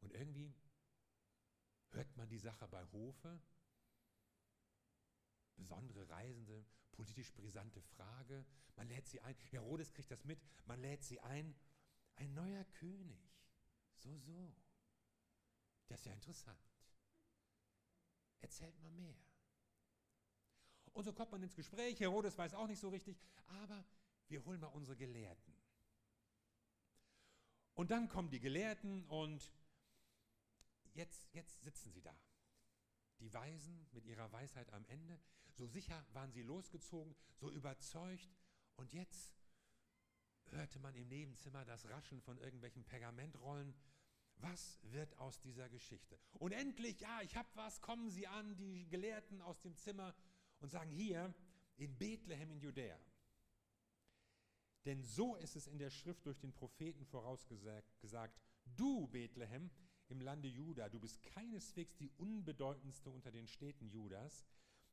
Und 0.00 0.12
irgendwie 0.12 0.54
hört 1.90 2.16
man 2.16 2.28
die 2.28 2.38
Sache 2.38 2.68
bei 2.68 2.84
Hofe. 2.92 3.40
Besondere 5.56 6.08
Reisende, 6.08 6.64
politisch 6.92 7.32
brisante 7.32 7.82
Frage. 7.82 8.46
Man 8.76 8.88
lädt 8.88 9.06
sie 9.08 9.20
ein. 9.20 9.36
Herodes 9.50 9.92
kriegt 9.92 10.10
das 10.10 10.24
mit. 10.24 10.40
Man 10.64 10.80
lädt 10.80 11.04
sie 11.04 11.20
ein. 11.20 11.54
Ein 12.16 12.34
neuer 12.34 12.64
König. 12.64 13.18
So, 13.96 14.16
so. 14.16 14.54
Das 15.86 16.00
ist 16.00 16.06
ja 16.06 16.12
interessant. 16.12 16.58
Erzählt 18.40 18.78
mal 18.80 18.90
mehr. 18.90 19.16
Und 20.92 21.04
so 21.04 21.12
kommt 21.12 21.32
man 21.32 21.42
ins 21.42 21.54
Gespräch. 21.54 22.00
Herodes 22.00 22.36
weiß 22.36 22.54
auch 22.54 22.66
nicht 22.66 22.80
so 22.80 22.88
richtig. 22.88 23.20
Aber 23.46 23.84
wir 24.28 24.44
holen 24.44 24.60
mal 24.60 24.68
unsere 24.68 24.96
Gelehrten. 24.96 25.59
Und 27.80 27.90
dann 27.90 28.10
kommen 28.10 28.28
die 28.28 28.40
Gelehrten 28.40 29.06
und 29.06 29.50
jetzt, 30.92 31.26
jetzt 31.32 31.62
sitzen 31.62 31.90
sie 31.90 32.02
da. 32.02 32.14
Die 33.20 33.32
Weisen 33.32 33.88
mit 33.92 34.04
ihrer 34.04 34.30
Weisheit 34.32 34.70
am 34.74 34.84
Ende. 34.84 35.18
So 35.54 35.66
sicher 35.66 36.04
waren 36.12 36.30
sie 36.30 36.42
losgezogen, 36.42 37.16
so 37.36 37.50
überzeugt. 37.50 38.36
Und 38.76 38.92
jetzt 38.92 39.34
hörte 40.50 40.78
man 40.78 40.94
im 40.94 41.08
Nebenzimmer 41.08 41.64
das 41.64 41.88
Raschen 41.88 42.20
von 42.20 42.36
irgendwelchen 42.36 42.84
Pergamentrollen. 42.84 43.74
Was 44.36 44.78
wird 44.82 45.16
aus 45.16 45.40
dieser 45.40 45.70
Geschichte? 45.70 46.20
Und 46.34 46.52
endlich, 46.52 47.00
ja, 47.00 47.22
ich 47.22 47.34
habe 47.34 47.48
was, 47.54 47.80
kommen 47.80 48.10
sie 48.10 48.26
an, 48.26 48.56
die 48.56 48.86
Gelehrten 48.88 49.40
aus 49.40 49.58
dem 49.62 49.74
Zimmer 49.74 50.14
und 50.58 50.68
sagen 50.68 50.90
hier 50.90 51.32
in 51.78 51.96
Bethlehem 51.96 52.50
in 52.50 52.60
Judäa. 52.60 53.00
Denn 54.84 55.02
so 55.02 55.36
ist 55.36 55.56
es 55.56 55.66
in 55.66 55.78
der 55.78 55.90
Schrift 55.90 56.24
durch 56.26 56.38
den 56.38 56.52
Propheten 56.52 57.04
vorausgesagt, 57.04 58.40
du 58.64 59.06
Bethlehem 59.08 59.70
im 60.08 60.20
Lande 60.20 60.48
Juda, 60.48 60.88
du 60.88 60.98
bist 60.98 61.22
keineswegs 61.22 61.96
die 61.96 62.10
unbedeutendste 62.16 63.10
unter 63.10 63.30
den 63.30 63.46
Städten 63.46 63.88
Judas, 63.88 64.46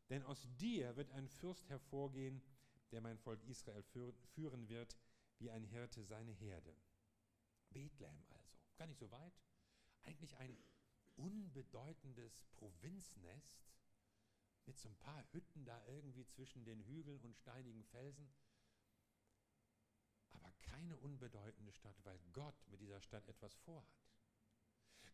denn 0.10 0.24
aus 0.24 0.48
dir 0.58 0.96
wird 0.96 1.12
ein 1.12 1.28
Fürst 1.28 1.70
hervorgehen, 1.70 2.42
der 2.92 3.02
mein 3.02 3.18
Volk 3.18 3.44
Israel 3.46 3.84
führen 4.34 4.70
wird, 4.70 4.98
wie 5.40 5.50
ein 5.50 5.64
Hirte 5.64 6.04
seine 6.04 6.32
Herde. 6.32 6.76
Bethlehem 7.70 8.24
also, 8.30 8.50
gar 8.78 8.88
nicht 8.88 9.00
so 9.00 9.10
weit, 9.12 9.34
eigentlich 10.04 10.36
ein 10.38 10.58
unbedeutendes 11.16 12.46
Provinznest 12.56 13.68
mit 14.66 14.78
so 14.78 14.90
ein 14.90 14.98
paar 14.98 15.24
Hütten 15.32 15.66
da 15.66 15.84
irgendwie 15.88 16.26
zwischen 16.26 16.64
den 16.64 16.84
Hügeln 16.84 17.24
und 17.24 17.36
steinigen 17.38 17.84
Felsen 17.86 18.30
keine 20.78 20.98
unbedeutende 20.98 21.72
Stadt, 21.74 21.96
weil 22.04 22.20
Gott 22.34 22.56
mit 22.68 22.82
dieser 22.82 23.02
Stadt 23.02 23.28
etwas 23.28 23.56
vorhat. 23.56 23.88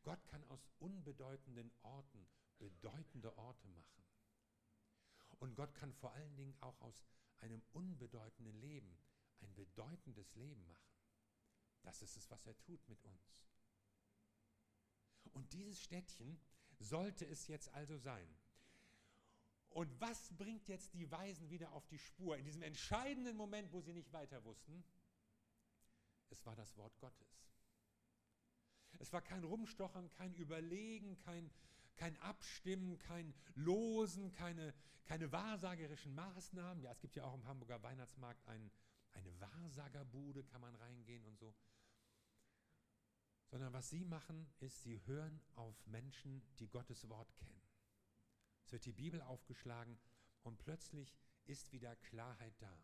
Gott 0.04 0.26
kann 0.28 0.44
aus 0.50 0.68
unbedeutenden 0.80 1.72
Orten 1.84 2.28
bedeutende 2.58 3.36
Orte 3.38 3.68
machen. 3.70 4.04
Und 5.40 5.56
Gott 5.56 5.74
kann 5.74 5.94
vor 5.94 6.12
allen 6.14 6.36
Dingen 6.36 6.56
auch 6.60 6.80
aus 6.82 7.06
einem 7.40 7.62
unbedeutenden 7.72 8.60
Leben 8.60 8.98
ein 9.42 9.54
bedeutendes 9.56 10.36
Leben 10.36 10.66
machen. 10.66 10.94
Das 11.84 12.02
ist 12.02 12.18
es, 12.18 12.30
was 12.30 12.46
er 12.46 12.58
tut 12.58 12.88
mit 12.90 13.02
uns. 13.04 13.38
Und 15.32 15.52
dieses 15.54 15.82
Städtchen 15.82 16.40
sollte 16.80 17.26
es 17.26 17.48
jetzt 17.48 17.70
also 17.74 17.98
sein. 17.98 18.28
Und 19.70 20.00
was 20.00 20.30
bringt 20.38 20.68
jetzt 20.68 20.94
die 20.94 21.10
Weisen 21.10 21.50
wieder 21.50 21.72
auf 21.72 21.88
die 21.88 21.98
Spur 21.98 22.38
in 22.38 22.46
diesem 22.46 22.62
entscheidenden 22.62 23.36
Moment, 23.36 23.72
wo 23.72 23.82
sie 23.82 23.94
nicht 23.94 24.12
weiter 24.14 24.44
wussten? 24.44 24.84
Es 26.30 26.46
war 26.46 26.56
das 26.56 26.76
Wort 26.78 26.98
Gottes. 27.00 27.44
Es 29.00 29.12
war 29.12 29.22
kein 29.22 29.44
Rumstochern, 29.44 30.10
kein 30.12 30.34
Überlegen, 30.36 31.18
kein, 31.18 31.52
kein 31.96 32.18
Abstimmen, 32.18 32.98
kein 33.00 33.34
Losen, 33.56 34.32
keine, 34.32 34.74
keine 35.06 35.32
wahrsagerischen 35.32 36.14
Maßnahmen. 36.16 36.84
Ja, 36.84 36.92
es 36.92 37.02
gibt 37.02 37.16
ja 37.16 37.26
auch 37.26 37.34
im 37.34 37.46
Hamburger 37.46 37.82
Weihnachtsmarkt 37.84 38.48
ein, 38.48 38.72
eine 39.14 39.40
Wahrsagerbude, 39.40 40.44
kann 40.44 40.62
man 40.62 40.76
reingehen 40.76 41.26
und 41.26 41.38
so. 41.38 41.54
Sondern 43.50 43.74
was 43.74 43.90
sie 43.90 44.06
machen, 44.06 44.48
ist, 44.60 44.82
sie 44.84 45.06
hören 45.06 45.42
auf 45.56 45.86
Menschen, 45.86 46.42
die 46.60 46.68
Gottes 46.68 47.08
Wort 47.10 47.36
kennen. 47.36 47.62
Es 48.66 48.72
wird 48.72 48.86
die 48.86 48.94
Bibel 48.94 49.22
aufgeschlagen 49.22 50.00
und 50.44 50.58
plötzlich 50.58 51.16
ist 51.46 51.72
wieder 51.72 51.96
Klarheit 51.98 52.56
da. 52.60 52.80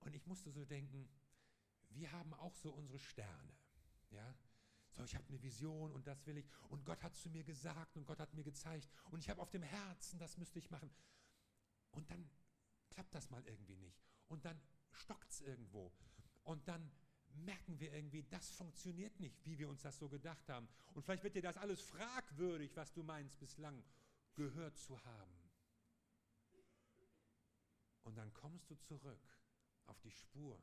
Und 0.00 0.14
ich 0.14 0.26
musste 0.26 0.52
so 0.52 0.64
denken, 0.64 1.08
wir 1.90 2.12
haben 2.12 2.34
auch 2.34 2.54
so 2.56 2.70
unsere 2.70 2.98
Sterne. 2.98 3.54
Ja? 4.10 4.34
So, 4.90 5.04
ich 5.04 5.14
habe 5.14 5.28
eine 5.28 5.42
Vision 5.42 5.92
und 5.92 6.06
das 6.06 6.26
will 6.26 6.38
ich. 6.38 6.46
Und 6.68 6.84
Gott 6.84 7.02
hat 7.02 7.14
zu 7.14 7.30
mir 7.30 7.44
gesagt 7.44 7.96
und 7.96 8.06
Gott 8.06 8.20
hat 8.20 8.34
mir 8.34 8.44
gezeigt. 8.44 8.88
Und 9.10 9.20
ich 9.20 9.30
habe 9.30 9.40
auf 9.40 9.50
dem 9.50 9.62
Herzen, 9.62 10.18
das 10.18 10.36
müsste 10.38 10.58
ich 10.58 10.70
machen. 10.70 10.90
Und 11.92 12.10
dann 12.10 12.30
klappt 12.90 13.14
das 13.14 13.30
mal 13.30 13.44
irgendwie 13.46 13.76
nicht. 13.76 14.02
Und 14.28 14.44
dann 14.44 14.60
stockt 14.90 15.30
es 15.30 15.40
irgendwo. 15.40 15.92
Und 16.42 16.66
dann 16.68 16.90
merken 17.44 17.78
wir 17.78 17.92
irgendwie, 17.92 18.24
das 18.24 18.50
funktioniert 18.50 19.18
nicht, 19.20 19.44
wie 19.44 19.58
wir 19.58 19.68
uns 19.68 19.82
das 19.82 19.98
so 19.98 20.08
gedacht 20.08 20.48
haben. 20.48 20.68
Und 20.94 21.02
vielleicht 21.02 21.22
wird 21.22 21.34
dir 21.34 21.42
das 21.42 21.56
alles 21.56 21.80
fragwürdig, 21.80 22.74
was 22.76 22.92
du 22.92 23.02
meinst, 23.02 23.38
bislang 23.38 23.84
gehört 24.34 24.76
zu 24.78 25.02
haben. 25.04 25.50
Und 28.02 28.16
dann 28.16 28.32
kommst 28.32 28.70
du 28.70 28.74
zurück 28.76 29.20
auf 29.86 30.00
die 30.00 30.10
Spur, 30.10 30.58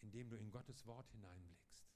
indem 0.00 0.30
du 0.30 0.36
in 0.36 0.50
Gottes 0.50 0.86
Wort 0.86 1.10
hineinblickst. 1.10 1.88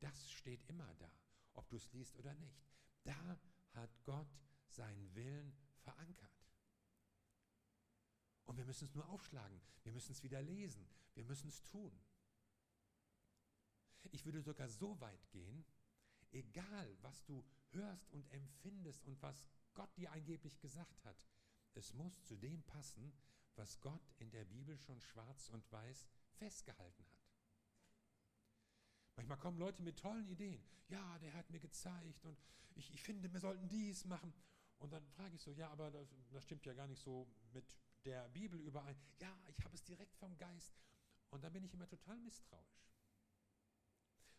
Das 0.00 0.30
steht 0.30 0.64
immer 0.68 0.92
da, 0.94 1.10
ob 1.54 1.68
du 1.68 1.76
es 1.76 1.92
liest 1.92 2.16
oder 2.16 2.34
nicht. 2.34 2.62
Da 3.04 3.38
hat 3.72 4.04
Gott 4.04 4.28
seinen 4.68 5.14
Willen 5.14 5.56
verankert. 5.82 6.30
Und 8.44 8.56
wir 8.58 8.64
müssen 8.64 8.84
es 8.84 8.94
nur 8.94 9.08
aufschlagen, 9.08 9.60
wir 9.82 9.92
müssen 9.92 10.12
es 10.12 10.22
wieder 10.22 10.42
lesen, 10.42 10.86
wir 11.14 11.24
müssen 11.24 11.48
es 11.48 11.62
tun. 11.62 11.98
Ich 14.10 14.24
würde 14.24 14.42
sogar 14.42 14.68
so 14.68 15.00
weit 15.00 15.30
gehen, 15.30 15.64
egal 16.30 16.96
was 17.00 17.24
du 17.24 17.44
hörst 17.70 18.12
und 18.12 18.30
empfindest 18.30 19.04
und 19.06 19.20
was 19.22 19.48
Gott 19.72 19.96
dir 19.96 20.12
angeblich 20.12 20.60
gesagt 20.60 21.04
hat, 21.04 21.16
es 21.74 21.92
muss 21.94 22.22
zu 22.22 22.36
dem 22.36 22.62
passen, 22.64 23.12
was 23.56 23.80
Gott 23.80 24.12
in 24.18 24.30
der 24.30 24.44
Bibel 24.44 24.78
schon 24.78 25.00
schwarz 25.00 25.48
und 25.48 25.70
weiß 25.72 26.06
festgehalten 26.34 27.04
hat. 27.06 27.14
Manchmal 29.16 29.38
kommen 29.38 29.58
Leute 29.58 29.82
mit 29.82 29.98
tollen 29.98 30.26
Ideen. 30.28 30.64
Ja, 30.88 31.18
der 31.18 31.32
hat 31.34 31.48
mir 31.50 31.60
gezeigt 31.60 32.24
und 32.24 32.36
ich, 32.74 32.92
ich 32.92 33.02
finde, 33.02 33.32
wir 33.32 33.40
sollten 33.40 33.68
dies 33.68 34.04
machen. 34.04 34.32
Und 34.78 34.92
dann 34.92 35.06
frage 35.06 35.36
ich 35.36 35.42
so, 35.42 35.52
ja, 35.52 35.70
aber 35.70 35.90
das, 35.90 36.08
das 36.32 36.42
stimmt 36.44 36.66
ja 36.66 36.74
gar 36.74 36.88
nicht 36.88 37.00
so 37.00 37.26
mit 37.52 37.64
der 38.04 38.28
Bibel 38.28 38.60
überein. 38.60 38.96
Ja, 39.20 39.34
ich 39.48 39.64
habe 39.64 39.74
es 39.74 39.84
direkt 39.84 40.16
vom 40.16 40.36
Geist. 40.36 40.74
Und 41.30 41.42
dann 41.42 41.52
bin 41.52 41.64
ich 41.64 41.72
immer 41.72 41.88
total 41.88 42.18
misstrauisch. 42.18 42.90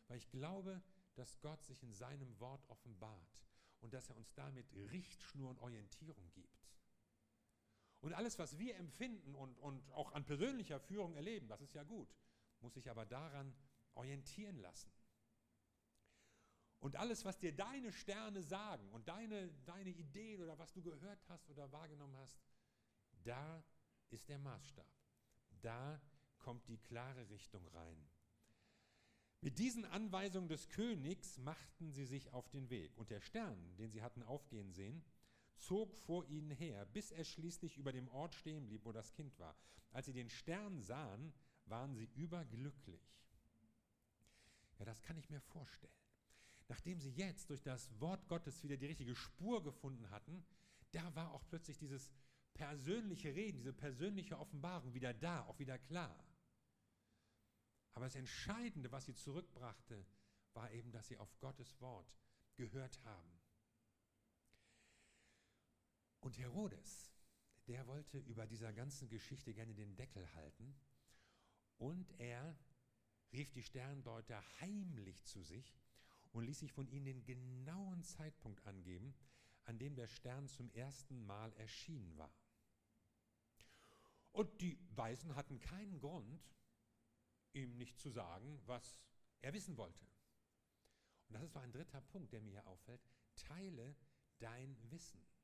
Weil 0.08 0.18
ich 0.18 0.30
glaube, 0.30 0.84
dass 1.16 1.40
Gott 1.40 1.64
sich 1.64 1.82
in 1.82 1.94
seinem 1.94 2.40
Wort 2.40 2.64
offenbart 2.70 3.40
und 3.80 3.94
dass 3.94 4.10
er 4.10 4.18
uns 4.18 4.34
damit 4.34 4.72
Richtschnur 4.74 5.50
und 5.50 5.60
Orientierung 5.60 6.30
gibt. 6.32 6.65
Und 8.06 8.14
alles, 8.14 8.38
was 8.38 8.60
wir 8.60 8.76
empfinden 8.76 9.34
und, 9.34 9.58
und 9.58 9.92
auch 9.94 10.12
an 10.12 10.24
persönlicher 10.26 10.80
Führung 10.80 11.16
erleben, 11.16 11.48
das 11.48 11.62
ist 11.62 11.74
ja 11.74 11.82
gut, 11.82 12.08
muss 12.60 12.76
sich 12.76 12.88
aber 12.88 13.04
daran 13.04 13.52
orientieren 13.96 14.60
lassen. 14.60 14.92
Und 16.78 16.98
alles, 16.98 17.26
was 17.26 17.40
dir 17.40 17.52
deine 17.52 17.92
Sterne 17.92 18.44
sagen 18.44 18.88
und 18.92 19.08
deine, 19.08 19.50
deine 19.66 19.90
Ideen 19.90 20.44
oder 20.44 20.56
was 20.60 20.72
du 20.72 20.84
gehört 20.84 21.28
hast 21.30 21.50
oder 21.50 21.72
wahrgenommen 21.72 22.16
hast, 22.18 22.38
da 23.24 23.64
ist 24.12 24.30
der 24.30 24.38
Maßstab. 24.38 24.86
Da 25.64 26.00
kommt 26.38 26.68
die 26.68 26.78
klare 26.78 27.28
Richtung 27.30 27.68
rein. 27.70 28.08
Mit 29.42 29.58
diesen 29.58 29.84
Anweisungen 29.84 30.48
des 30.48 30.70
Königs 30.70 31.40
machten 31.40 31.92
sie 31.92 32.06
sich 32.06 32.32
auf 32.34 32.48
den 32.50 32.70
Weg. 32.70 32.96
Und 33.00 33.10
der 33.10 33.22
Stern, 33.22 33.76
den 33.78 33.90
sie 33.90 34.04
hatten 34.04 34.22
aufgehen 34.22 34.72
sehen, 34.74 35.04
zog 35.58 35.96
vor 35.96 36.26
ihnen 36.26 36.52
her, 36.52 36.86
bis 36.86 37.12
er 37.12 37.24
schließlich 37.24 37.78
über 37.78 37.92
dem 37.92 38.08
Ort 38.10 38.36
stehen 38.36 38.68
blieb, 38.68 38.86
wo 38.86 38.92
das 38.92 39.14
Kind 39.14 39.38
war. 39.40 39.56
Als 39.92 40.06
sie 40.08 40.14
den 40.14 40.30
Stern 40.30 40.82
sahen, 40.82 41.34
waren 41.66 41.96
sie 41.96 42.10
überglücklich. 42.16 43.02
Ja, 44.80 44.86
das 44.86 45.02
kann 45.02 45.18
ich 45.18 45.30
mir 45.30 45.42
vorstellen. 45.42 45.94
Nachdem 46.68 47.00
sie 47.00 47.12
jetzt 47.12 47.50
durch 47.50 47.62
das 47.62 47.90
Wort 48.00 48.28
Gottes 48.28 48.64
wieder 48.64 48.78
die 48.78 48.88
richtige 48.88 49.16
Spur 49.16 49.64
gefunden 49.64 50.10
hatten, 50.10 50.46
da 50.92 51.14
war 51.16 51.32
auch 51.34 51.46
plötzlich 51.48 51.78
dieses 51.78 52.12
persönliche 52.54 53.36
Reden, 53.36 53.58
diese 53.58 53.74
persönliche 53.74 54.40
Offenbarung 54.40 54.94
wieder 54.94 55.14
da, 55.14 55.44
auch 55.46 55.60
wieder 55.60 55.78
klar. 55.78 56.26
Aber 57.94 58.06
das 58.06 58.16
Entscheidende, 58.16 58.92
was 58.92 59.06
sie 59.06 59.16
zurückbrachte, 59.16 60.06
war 60.54 60.72
eben, 60.72 60.92
dass 60.92 61.08
sie 61.08 61.18
auf 61.18 61.38
Gottes 61.40 61.80
Wort 61.80 62.14
gehört 62.56 63.04
haben. 63.06 63.35
Und 66.26 66.40
Herodes, 66.40 67.14
der 67.68 67.86
wollte 67.86 68.18
über 68.18 68.48
dieser 68.48 68.74
ganzen 68.74 69.08
Geschichte 69.10 69.54
gerne 69.54 69.76
den 69.76 69.96
Deckel 69.96 70.34
halten 70.34 70.76
und 71.78 72.20
er 72.20 72.58
rief 73.32 73.52
die 73.52 73.62
Sterndeuter 73.62 74.44
heimlich 74.60 75.24
zu 75.26 75.44
sich 75.44 75.78
und 76.32 76.46
ließ 76.46 76.58
sich 76.58 76.72
von 76.72 76.88
ihnen 76.88 77.06
den 77.06 77.24
genauen 77.26 78.02
Zeitpunkt 78.02 78.66
angeben, 78.66 79.14
an 79.66 79.78
dem 79.78 79.94
der 79.94 80.08
Stern 80.08 80.48
zum 80.48 80.72
ersten 80.72 81.24
Mal 81.28 81.54
erschienen 81.58 82.18
war. 82.18 82.34
Und 84.32 84.62
die 84.62 84.80
Weisen 84.96 85.36
hatten 85.36 85.60
keinen 85.60 86.00
Grund, 86.00 86.50
ihm 87.54 87.78
nicht 87.78 88.00
zu 88.00 88.10
sagen, 88.10 88.60
was 88.66 89.00
er 89.42 89.54
wissen 89.54 89.78
wollte. 89.78 90.08
Und 91.28 91.36
das 91.36 91.44
ist 91.44 91.54
so 91.54 91.60
ein 91.60 91.72
dritter 91.72 92.02
Punkt, 92.02 92.34
der 92.34 92.42
mir 92.42 92.50
hier 92.50 92.66
auffällt. 92.66 93.06
Teile 93.36 93.96
dein 94.40 94.76
Wissen. 94.90 95.35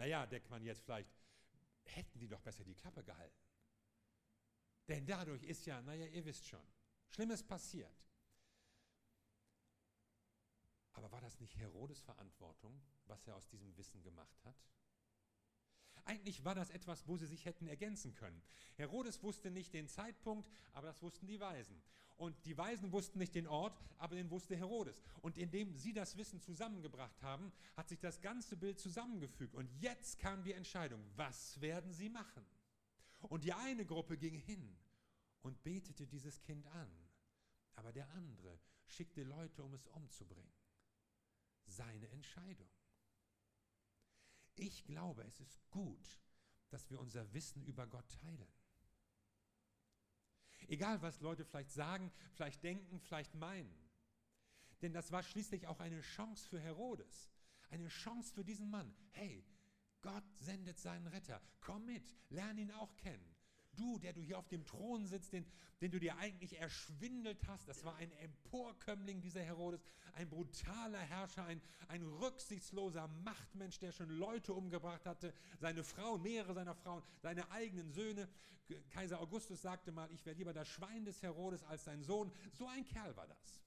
Naja, 0.00 0.24
denkt 0.24 0.48
man 0.48 0.64
jetzt 0.64 0.80
vielleicht, 0.82 1.10
hätten 1.84 2.18
die 2.18 2.26
doch 2.26 2.40
besser 2.40 2.64
die 2.64 2.74
Klappe 2.74 3.04
gehalten. 3.04 3.36
Denn 4.88 5.04
dadurch 5.04 5.42
ist 5.42 5.66
ja, 5.66 5.82
naja, 5.82 6.06
ihr 6.06 6.24
wisst 6.24 6.46
schon, 6.46 6.66
Schlimmes 7.10 7.42
passiert. 7.42 8.08
Aber 10.94 11.12
war 11.12 11.20
das 11.20 11.38
nicht 11.38 11.54
Herodes 11.58 12.00
Verantwortung, 12.00 12.82
was 13.04 13.26
er 13.26 13.36
aus 13.36 13.46
diesem 13.48 13.76
Wissen 13.76 14.02
gemacht 14.02 14.42
hat? 14.46 14.56
Eigentlich 16.04 16.44
war 16.44 16.54
das 16.54 16.70
etwas, 16.70 17.06
wo 17.06 17.16
sie 17.16 17.26
sich 17.26 17.44
hätten 17.44 17.66
ergänzen 17.66 18.14
können. 18.14 18.42
Herodes 18.76 19.22
wusste 19.22 19.50
nicht 19.50 19.74
den 19.74 19.88
Zeitpunkt, 19.88 20.50
aber 20.72 20.86
das 20.88 21.02
wussten 21.02 21.26
die 21.26 21.40
Weisen. 21.40 21.82
Und 22.16 22.36
die 22.44 22.58
Weisen 22.58 22.92
wussten 22.92 23.18
nicht 23.18 23.34
den 23.34 23.46
Ort, 23.46 23.82
aber 23.96 24.14
den 24.14 24.30
wusste 24.30 24.54
Herodes. 24.54 25.02
Und 25.22 25.38
indem 25.38 25.74
sie 25.74 25.94
das 25.94 26.16
Wissen 26.18 26.40
zusammengebracht 26.40 27.22
haben, 27.22 27.50
hat 27.76 27.88
sich 27.88 27.98
das 27.98 28.20
ganze 28.20 28.56
Bild 28.56 28.78
zusammengefügt. 28.78 29.54
Und 29.54 29.70
jetzt 29.80 30.18
kam 30.18 30.42
die 30.42 30.52
Entscheidung, 30.52 31.02
was 31.16 31.58
werden 31.62 31.92
sie 31.92 32.10
machen? 32.10 32.44
Und 33.22 33.44
die 33.44 33.52
eine 33.52 33.86
Gruppe 33.86 34.18
ging 34.18 34.34
hin 34.34 34.76
und 35.42 35.62
betete 35.62 36.06
dieses 36.06 36.40
Kind 36.42 36.66
an, 36.68 36.90
aber 37.74 37.92
der 37.92 38.10
andere 38.10 38.58
schickte 38.86 39.22
Leute, 39.22 39.62
um 39.62 39.72
es 39.72 39.86
umzubringen. 39.86 40.52
Seine 41.66 42.08
Entscheidung. 42.08 42.68
Ich 44.60 44.84
glaube, 44.84 45.24
es 45.24 45.40
ist 45.40 45.58
gut, 45.70 46.20
dass 46.68 46.90
wir 46.90 47.00
unser 47.00 47.32
Wissen 47.32 47.64
über 47.64 47.86
Gott 47.86 48.06
teilen. 48.20 48.52
Egal, 50.68 51.00
was 51.00 51.20
Leute 51.20 51.46
vielleicht 51.46 51.70
sagen, 51.70 52.12
vielleicht 52.34 52.62
denken, 52.62 53.00
vielleicht 53.00 53.34
meinen. 53.34 53.74
Denn 54.82 54.92
das 54.92 55.10
war 55.12 55.22
schließlich 55.22 55.66
auch 55.66 55.80
eine 55.80 56.02
Chance 56.02 56.46
für 56.46 56.60
Herodes. 56.60 57.32
Eine 57.70 57.88
Chance 57.88 58.34
für 58.34 58.44
diesen 58.44 58.68
Mann. 58.68 58.94
Hey, 59.12 59.46
Gott 60.02 60.24
sendet 60.36 60.78
seinen 60.78 61.06
Retter. 61.06 61.40
Komm 61.60 61.86
mit, 61.86 62.14
lern 62.28 62.58
ihn 62.58 62.70
auch 62.72 62.94
kennen. 62.98 63.29
Du, 63.80 63.98
der 63.98 64.12
du 64.12 64.20
hier 64.20 64.38
auf 64.38 64.48
dem 64.48 64.66
Thron 64.66 65.06
sitzt, 65.06 65.32
den, 65.32 65.46
den 65.80 65.90
du 65.90 65.98
dir 65.98 66.16
eigentlich 66.18 66.58
erschwindelt 66.58 67.46
hast, 67.46 67.66
das 67.66 67.82
war 67.84 67.96
ein 67.96 68.12
Emporkömmling, 68.12 69.22
dieser 69.22 69.42
Herodes, 69.42 69.80
ein 70.14 70.28
brutaler 70.28 70.98
Herrscher, 70.98 71.44
ein, 71.44 71.62
ein 71.88 72.02
rücksichtsloser 72.02 73.08
Machtmensch, 73.08 73.78
der 73.78 73.92
schon 73.92 74.10
Leute 74.10 74.52
umgebracht 74.52 75.06
hatte, 75.06 75.32
seine 75.58 75.82
Frau, 75.82 76.18
mehrere 76.18 76.52
seiner 76.52 76.74
Frauen, 76.74 77.02
seine 77.22 77.50
eigenen 77.50 77.90
Söhne. 77.90 78.28
Kaiser 78.90 79.18
Augustus 79.18 79.62
sagte 79.62 79.92
mal, 79.92 80.10
ich 80.12 80.24
wäre 80.26 80.36
lieber 80.36 80.52
das 80.52 80.68
Schwein 80.68 81.06
des 81.06 81.22
Herodes 81.22 81.64
als 81.64 81.84
sein 81.84 82.02
Sohn. 82.02 82.30
So 82.52 82.68
ein 82.68 82.84
Kerl 82.84 83.16
war 83.16 83.26
das. 83.26 83.62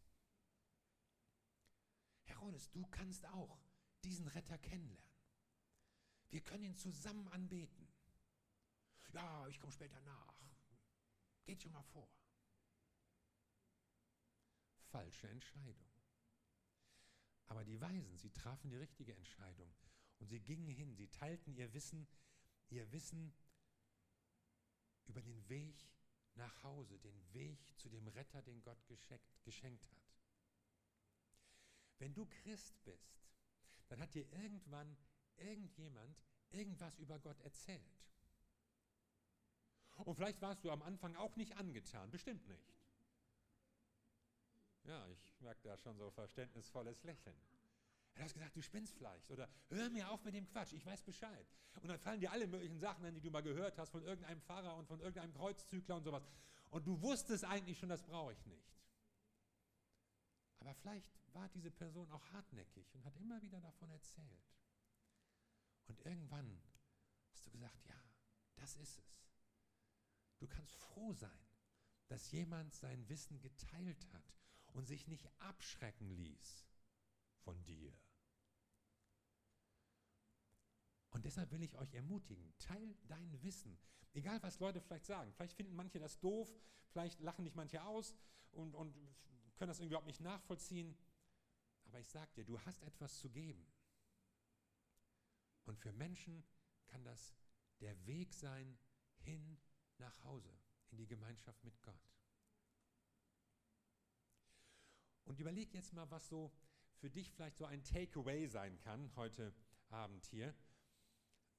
Herodes, 2.25 2.69
du 2.71 2.85
kannst 2.85 3.25
auch 3.29 3.57
diesen 4.03 4.27
Retter 4.27 4.57
kennenlernen. 4.59 5.11
Wir 6.29 6.41
können 6.41 6.63
ihn 6.63 6.75
zusammen 6.75 7.27
anbeten. 7.29 7.87
Ja, 9.13 9.47
ich 9.47 9.59
komme 9.59 9.71
später 9.71 9.99
nach. 10.01 10.33
Geht 11.45 11.61
schon 11.61 11.71
mal 11.71 11.83
vor. 11.83 12.09
Falsche 14.89 15.27
Entscheidung. 15.27 15.89
Aber 17.47 17.63
die 17.63 17.79
Weisen, 17.79 18.17
sie 18.17 18.31
trafen 18.31 18.69
die 18.69 18.77
richtige 18.77 19.15
Entscheidung. 19.15 19.73
Und 20.19 20.27
sie 20.27 20.39
gingen 20.39 20.67
hin, 20.67 20.95
sie 20.95 21.09
teilten 21.09 21.53
ihr 21.53 21.71
Wissen, 21.73 22.07
ihr 22.69 22.91
Wissen 22.91 23.33
über 25.05 25.21
den 25.21 25.47
Weg 25.49 25.87
nach 26.35 26.63
Hause, 26.63 26.97
den 26.99 27.33
Weg 27.33 27.59
zu 27.77 27.89
dem 27.89 28.07
Retter, 28.07 28.41
den 28.41 28.61
Gott 28.63 28.83
geschenkt, 28.87 29.43
geschenkt 29.43 29.91
hat. 29.91 30.13
Wenn 31.99 32.13
du 32.13 32.25
Christ 32.25 32.83
bist, 32.83 33.21
dann 33.89 34.01
hat 34.01 34.13
dir 34.13 34.27
irgendwann 34.31 34.97
irgendjemand 35.35 36.23
irgendwas 36.49 36.97
über 36.97 37.19
Gott 37.19 37.39
erzählt. 37.41 38.03
Und 39.97 40.15
vielleicht 40.15 40.41
warst 40.41 40.63
du 40.63 40.71
am 40.71 40.81
Anfang 40.81 41.15
auch 41.15 41.35
nicht 41.35 41.55
angetan, 41.57 42.09
bestimmt 42.09 42.47
nicht. 42.47 42.73
Ja, 44.85 45.07
ich 45.07 45.39
merke 45.39 45.61
da 45.63 45.77
schon 45.77 45.97
so 45.97 46.09
verständnisvolles 46.11 47.03
Lächeln. 47.03 47.37
Er 48.15 48.25
hat 48.25 48.33
gesagt, 48.33 48.55
du 48.55 48.61
spinnst 48.61 48.95
vielleicht 48.95 49.29
oder 49.31 49.49
hör 49.69 49.89
mir 49.89 50.09
auf 50.09 50.23
mit 50.23 50.35
dem 50.35 50.45
Quatsch, 50.47 50.73
ich 50.73 50.85
weiß 50.85 51.03
Bescheid. 51.03 51.47
Und 51.81 51.87
dann 51.87 51.99
fallen 51.99 52.19
dir 52.19 52.31
alle 52.31 52.47
möglichen 52.47 52.77
Sachen 52.79 53.05
an, 53.05 53.13
die 53.13 53.21
du 53.21 53.31
mal 53.31 53.41
gehört 53.41 53.77
hast 53.77 53.89
von 53.89 54.03
irgendeinem 54.03 54.41
Pfarrer 54.41 54.75
und 54.75 54.87
von 54.87 54.99
irgendeinem 54.99 55.33
Kreuzzügler 55.33 55.95
und 55.95 56.03
sowas. 56.03 56.23
Und 56.69 56.85
du 56.85 57.01
wusstest 57.01 57.45
eigentlich 57.45 57.79
schon, 57.79 57.89
das 57.89 58.03
brauche 58.03 58.33
ich 58.33 58.45
nicht. 58.45 58.75
Aber 60.59 60.73
vielleicht 60.75 61.11
war 61.33 61.49
diese 61.49 61.71
Person 61.71 62.09
auch 62.11 62.25
hartnäckig 62.33 62.93
und 62.93 63.03
hat 63.05 63.15
immer 63.17 63.41
wieder 63.41 63.59
davon 63.61 63.89
erzählt. 63.89 64.53
Und 65.87 65.99
irgendwann 66.05 66.61
hast 67.31 67.47
du 67.47 67.51
gesagt, 67.51 67.85
ja, 67.87 67.95
Das 68.55 68.75
ist 68.75 68.99
es. 68.99 69.13
Du 70.43 70.49
kannst 70.49 70.75
froh 70.75 71.13
sein, 71.13 71.47
dass 72.07 72.33
jemand 72.33 72.73
sein 72.73 73.07
Wissen 73.07 73.39
geteilt 73.39 74.05
hat 74.11 74.35
und 74.73 74.85
sich 74.85 75.07
nicht 75.07 75.25
abschrecken 75.39 76.09
ließ 76.09 76.67
von 77.45 77.63
dir. 77.63 77.97
Und 81.11 81.23
deshalb 81.23 81.49
will 81.51 81.63
ich 81.63 81.77
euch 81.77 81.93
ermutigen, 81.93 82.53
teil 82.57 82.97
dein 83.07 83.41
Wissen. 83.41 83.79
Egal, 84.11 84.43
was 84.43 84.59
Leute 84.59 84.81
vielleicht 84.81 85.05
sagen. 85.05 85.31
Vielleicht 85.31 85.55
finden 85.55 85.77
manche 85.77 85.97
das 85.97 86.19
doof, 86.19 86.53
vielleicht 86.89 87.21
lachen 87.21 87.45
dich 87.45 87.55
manche 87.55 87.81
aus 87.81 88.13
und, 88.51 88.75
und 88.75 88.93
können 89.55 89.69
das 89.69 89.79
überhaupt 89.79 90.07
nicht 90.07 90.19
nachvollziehen. 90.19 90.97
Aber 91.85 92.01
ich 92.01 92.09
sage 92.09 92.33
dir, 92.33 92.43
du 92.43 92.59
hast 92.65 92.83
etwas 92.83 93.17
zu 93.17 93.29
geben. 93.29 93.65
Und 95.63 95.79
für 95.79 95.93
Menschen 95.93 96.43
kann 96.87 97.05
das 97.05 97.33
der 97.79 98.05
Weg 98.05 98.33
sein 98.33 98.77
hin 99.19 99.57
nach 99.99 100.23
Hause, 100.23 100.49
in 100.91 100.97
die 100.97 101.07
Gemeinschaft 101.07 101.63
mit 101.63 101.81
Gott. 101.81 102.13
Und 105.25 105.39
überleg 105.39 105.73
jetzt 105.73 105.93
mal, 105.93 106.09
was 106.11 106.27
so 106.27 106.51
für 106.97 107.09
dich 107.09 107.31
vielleicht 107.31 107.57
so 107.57 107.65
ein 107.65 107.83
Takeaway 107.83 108.47
sein 108.47 108.79
kann 108.79 109.11
heute 109.15 109.53
Abend 109.89 110.25
hier 110.25 110.53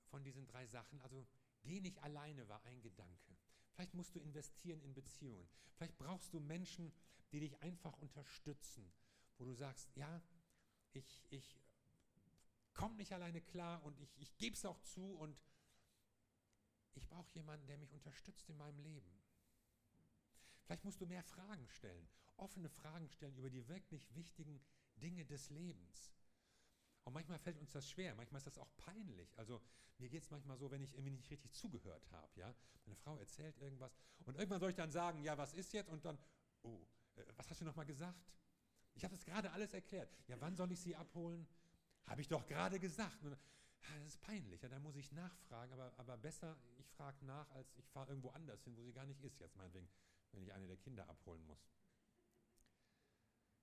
von 0.06 0.22
diesen 0.22 0.46
drei 0.46 0.66
Sachen. 0.66 1.00
Also 1.00 1.26
geh 1.62 1.80
nicht 1.80 2.02
alleine 2.02 2.48
war 2.48 2.62
ein 2.64 2.80
Gedanke. 2.82 3.36
Vielleicht 3.72 3.94
musst 3.94 4.14
du 4.14 4.20
investieren 4.20 4.80
in 4.82 4.94
Beziehungen. 4.94 5.48
Vielleicht 5.74 5.98
brauchst 5.98 6.32
du 6.32 6.40
Menschen, 6.40 6.92
die 7.32 7.40
dich 7.40 7.60
einfach 7.62 7.96
unterstützen, 7.98 8.92
wo 9.38 9.44
du 9.44 9.54
sagst, 9.54 9.90
ja, 9.96 10.22
ich, 10.92 11.24
ich 11.30 11.58
komme 12.74 12.94
nicht 12.96 13.12
alleine 13.12 13.40
klar 13.40 13.82
und 13.84 13.98
ich, 13.98 14.16
ich 14.18 14.36
gebe 14.36 14.54
es 14.54 14.64
auch 14.64 14.80
zu 14.82 15.16
und 15.16 15.36
ich 16.96 17.06
brauche 17.08 17.32
jemanden, 17.34 17.66
der 17.66 17.78
mich 17.78 17.92
unterstützt 17.92 18.48
in 18.48 18.56
meinem 18.56 18.78
Leben. 18.78 19.10
Vielleicht 20.64 20.84
musst 20.84 21.00
du 21.00 21.06
mehr 21.06 21.22
Fragen 21.22 21.68
stellen, 21.68 22.08
offene 22.36 22.68
Fragen 22.68 23.08
stellen 23.08 23.36
über 23.36 23.50
die 23.50 23.66
wirklich 23.68 24.14
wichtigen 24.14 24.60
Dinge 24.96 25.24
des 25.24 25.50
Lebens. 25.50 26.14
Und 27.04 27.12
manchmal 27.12 27.38
fällt 27.38 27.58
uns 27.58 27.70
das 27.70 27.88
schwer, 27.88 28.14
manchmal 28.14 28.38
ist 28.38 28.46
das 28.46 28.58
auch 28.58 28.70
peinlich. 28.76 29.38
Also 29.38 29.60
mir 29.98 30.08
geht 30.08 30.22
es 30.22 30.30
manchmal 30.30 30.56
so, 30.56 30.70
wenn 30.70 30.80
ich 30.80 30.92
irgendwie 30.94 31.10
nicht 31.12 31.30
richtig 31.30 31.52
zugehört 31.52 32.10
habe. 32.10 32.40
Ja? 32.40 32.54
Meine 32.86 32.96
Frau 32.96 33.18
erzählt 33.18 33.58
irgendwas 33.58 33.94
und 34.24 34.36
irgendwann 34.36 34.60
soll 34.60 34.70
ich 34.70 34.76
dann 34.76 34.90
sagen, 34.90 35.22
ja, 35.22 35.36
was 35.36 35.52
ist 35.52 35.72
jetzt? 35.72 35.90
Und 35.90 36.04
dann, 36.04 36.18
oh, 36.62 36.86
äh, 37.16 37.24
was 37.36 37.50
hast 37.50 37.60
du 37.60 37.64
nochmal 37.64 37.86
gesagt? 37.86 38.34
Ich 38.94 39.04
habe 39.04 39.14
das 39.14 39.24
gerade 39.24 39.50
alles 39.52 39.74
erklärt. 39.74 40.10
Ja, 40.28 40.40
wann 40.40 40.56
soll 40.56 40.70
ich 40.72 40.80
sie 40.80 40.96
abholen? 40.96 41.46
Habe 42.06 42.20
ich 42.20 42.28
doch 42.28 42.46
gerade 42.46 42.78
gesagt. 42.78 43.22
Und, 43.22 43.36
das 43.92 44.06
ist 44.06 44.20
peinlich, 44.20 44.62
ja, 44.62 44.68
da 44.68 44.78
muss 44.78 44.96
ich 44.96 45.12
nachfragen, 45.12 45.72
aber, 45.72 45.92
aber 45.98 46.16
besser, 46.16 46.56
ich 46.78 46.88
frage 46.90 47.24
nach, 47.24 47.50
als 47.52 47.74
ich 47.76 47.88
fahre 47.90 48.10
irgendwo 48.10 48.30
anders 48.30 48.62
hin, 48.64 48.76
wo 48.76 48.82
sie 48.82 48.92
gar 48.92 49.06
nicht 49.06 49.20
ist, 49.22 49.40
jetzt 49.40 49.56
meinetwegen, 49.56 49.88
wenn 50.32 50.42
ich 50.42 50.52
eine 50.52 50.66
der 50.66 50.76
Kinder 50.76 51.08
abholen 51.08 51.44
muss. 51.46 51.70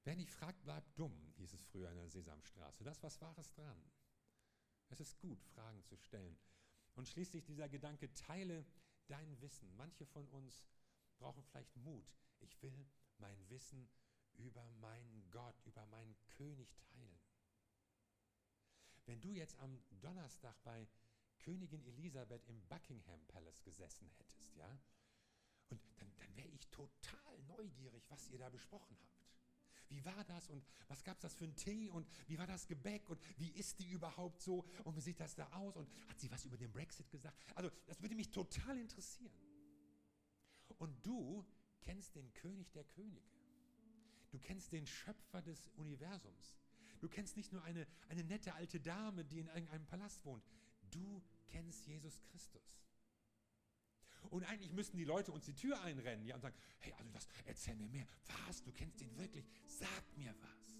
Wer 0.03 0.15
nicht 0.15 0.31
fragt, 0.31 0.63
bleibt 0.63 0.97
dumm, 0.97 1.33
hieß 1.37 1.53
es 1.53 1.63
früher 1.63 1.89
in 1.89 1.97
der 1.97 2.09
Sesamstraße. 2.09 2.83
Das 2.83 3.03
was 3.03 3.21
Wahres 3.21 3.51
dran. 3.53 3.81
Es 4.89 4.99
ist 4.99 5.19
gut, 5.19 5.43
Fragen 5.43 5.83
zu 5.83 5.95
stellen. 5.95 6.37
Und 6.95 7.07
schließlich 7.07 7.45
dieser 7.45 7.69
Gedanke, 7.69 8.11
teile 8.13 8.65
dein 9.07 9.39
Wissen. 9.41 9.75
Manche 9.77 10.05
von 10.05 10.27
uns 10.29 10.65
brauchen 11.19 11.43
vielleicht 11.43 11.75
Mut. 11.77 12.15
Ich 12.39 12.61
will 12.61 12.89
mein 13.19 13.49
Wissen 13.49 13.89
über 14.33 14.67
meinen 14.81 15.29
Gott, 15.29 15.55
über 15.65 15.85
meinen 15.85 16.17
König 16.37 16.75
teilen. 16.75 16.90
Wenn 19.11 19.19
du 19.19 19.33
jetzt 19.33 19.59
am 19.59 19.77
Donnerstag 19.99 20.55
bei 20.63 20.87
Königin 21.39 21.83
Elisabeth 21.83 22.45
im 22.47 22.65
Buckingham 22.69 23.19
Palace 23.27 23.61
gesessen 23.61 24.09
hättest, 24.17 24.55
ja, 24.55 24.79
und 25.67 25.81
dann, 25.97 26.09
dann 26.15 26.33
wäre 26.37 26.47
ich 26.47 26.65
total 26.69 27.43
neugierig, 27.49 28.05
was 28.07 28.29
ihr 28.29 28.39
da 28.39 28.47
besprochen 28.47 28.95
habt. 29.01 29.27
Wie 29.89 30.05
war 30.05 30.23
das 30.23 30.47
und 30.47 30.65
was 30.87 31.03
gab 31.03 31.17
es 31.17 31.23
das 31.23 31.35
für 31.35 31.43
einen 31.43 31.57
Tee 31.57 31.89
und 31.89 32.07
wie 32.27 32.37
war 32.37 32.47
das 32.47 32.67
Gebäck 32.67 33.09
und 33.09 33.19
wie 33.37 33.51
ist 33.51 33.79
die 33.79 33.89
überhaupt 33.89 34.41
so 34.41 34.63
und 34.85 34.95
wie 34.95 35.01
sieht 35.01 35.19
das 35.19 35.35
da 35.35 35.51
aus 35.51 35.75
und 35.75 35.89
hat 36.07 36.17
sie 36.17 36.31
was 36.31 36.45
über 36.45 36.55
den 36.55 36.71
Brexit 36.71 37.11
gesagt? 37.11 37.37
Also 37.55 37.69
das 37.87 38.01
würde 38.01 38.15
mich 38.15 38.31
total 38.31 38.77
interessieren. 38.77 39.33
Und 40.77 41.05
du 41.05 41.45
kennst 41.81 42.15
den 42.15 42.33
König 42.33 42.71
der 42.71 42.85
Könige. 42.85 43.29
Du 44.29 44.39
kennst 44.39 44.71
den 44.71 44.87
Schöpfer 44.87 45.41
des 45.41 45.67
Universums. 45.75 46.60
Du 47.01 47.09
kennst 47.09 47.35
nicht 47.35 47.51
nur 47.51 47.63
eine, 47.63 47.87
eine 48.09 48.23
nette 48.23 48.53
alte 48.53 48.79
Dame, 48.79 49.25
die 49.25 49.39
in 49.39 49.47
irgendeinem 49.47 49.85
Palast 49.87 50.23
wohnt. 50.23 50.45
Du 50.91 51.21
kennst 51.47 51.85
Jesus 51.87 52.21
Christus. 52.21 52.79
Und 54.29 54.43
eigentlich 54.43 54.71
müssten 54.71 54.97
die 54.97 55.03
Leute 55.03 55.31
uns 55.31 55.45
die 55.45 55.55
Tür 55.55 55.81
einrennen 55.81 56.25
ja, 56.27 56.35
und 56.35 56.41
sagen, 56.41 56.55
hey, 56.77 56.93
also 56.93 57.09
das, 57.11 57.27
erzähl 57.45 57.75
mir 57.75 57.89
mehr. 57.89 58.07
Was, 58.45 58.61
du 58.61 58.71
kennst 58.71 59.01
ihn 59.01 59.17
wirklich? 59.17 59.45
Sag 59.65 60.15
mir 60.15 60.33
was. 60.39 60.77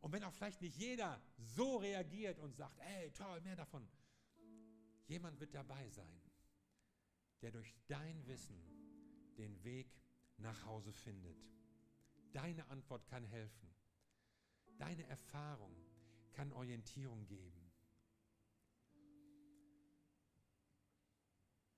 Und 0.00 0.12
wenn 0.12 0.22
auch 0.22 0.32
vielleicht 0.32 0.60
nicht 0.60 0.76
jeder 0.76 1.20
so 1.36 1.76
reagiert 1.78 2.38
und 2.38 2.54
sagt, 2.54 2.78
hey, 2.80 3.10
toll, 3.10 3.40
mehr 3.40 3.56
davon. 3.56 3.86
Jemand 5.06 5.40
wird 5.40 5.54
dabei 5.54 5.88
sein, 5.90 6.20
der 7.40 7.50
durch 7.50 7.74
dein 7.88 8.24
Wissen 8.26 8.62
den 9.38 9.62
Weg 9.64 9.88
nach 10.38 10.64
Hause 10.66 10.92
findet. 10.92 11.36
Deine 12.32 12.66
Antwort 12.68 13.06
kann 13.06 13.24
helfen. 13.24 13.68
Deine 14.78 15.06
Erfahrung 15.06 15.74
kann 16.32 16.52
Orientierung 16.52 17.26
geben. 17.26 17.70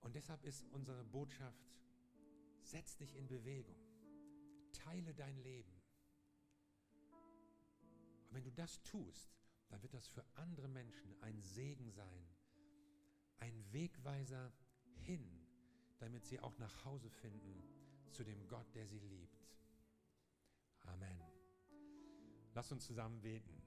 Und 0.01 0.15
deshalb 0.15 0.45
ist 0.45 0.69
unsere 0.71 1.03
Botschaft, 1.05 1.75
setz 2.63 2.97
dich 2.97 3.17
in 3.17 3.27
Bewegung, 3.27 3.79
teile 4.73 5.15
dein 5.15 5.39
Leben. 5.39 5.73
Und 8.29 8.35
wenn 8.35 8.45
du 8.45 8.53
das 8.53 8.83
tust, 8.83 9.35
dann 9.69 9.83
wird 9.83 9.95
das 9.95 10.07
für 10.07 10.25
andere 10.35 10.69
Menschen 10.69 11.15
ein 11.23 11.41
Segen 11.41 11.91
sein, 11.91 12.29
ein 13.39 13.73
Wegweiser 13.73 14.53
hin, 14.95 15.41
damit 15.99 16.27
sie 16.27 16.39
auch 16.39 16.57
nach 16.59 16.85
Hause 16.85 17.11
finden 17.11 17.65
zu 18.11 18.25
dem 18.25 18.47
Gott, 18.47 18.73
der 18.75 18.87
sie 18.87 18.99
liebt. 18.99 19.34
Lass 22.55 22.71
uns 22.71 22.85
zusammen 22.87 23.21
beten. 23.21 23.61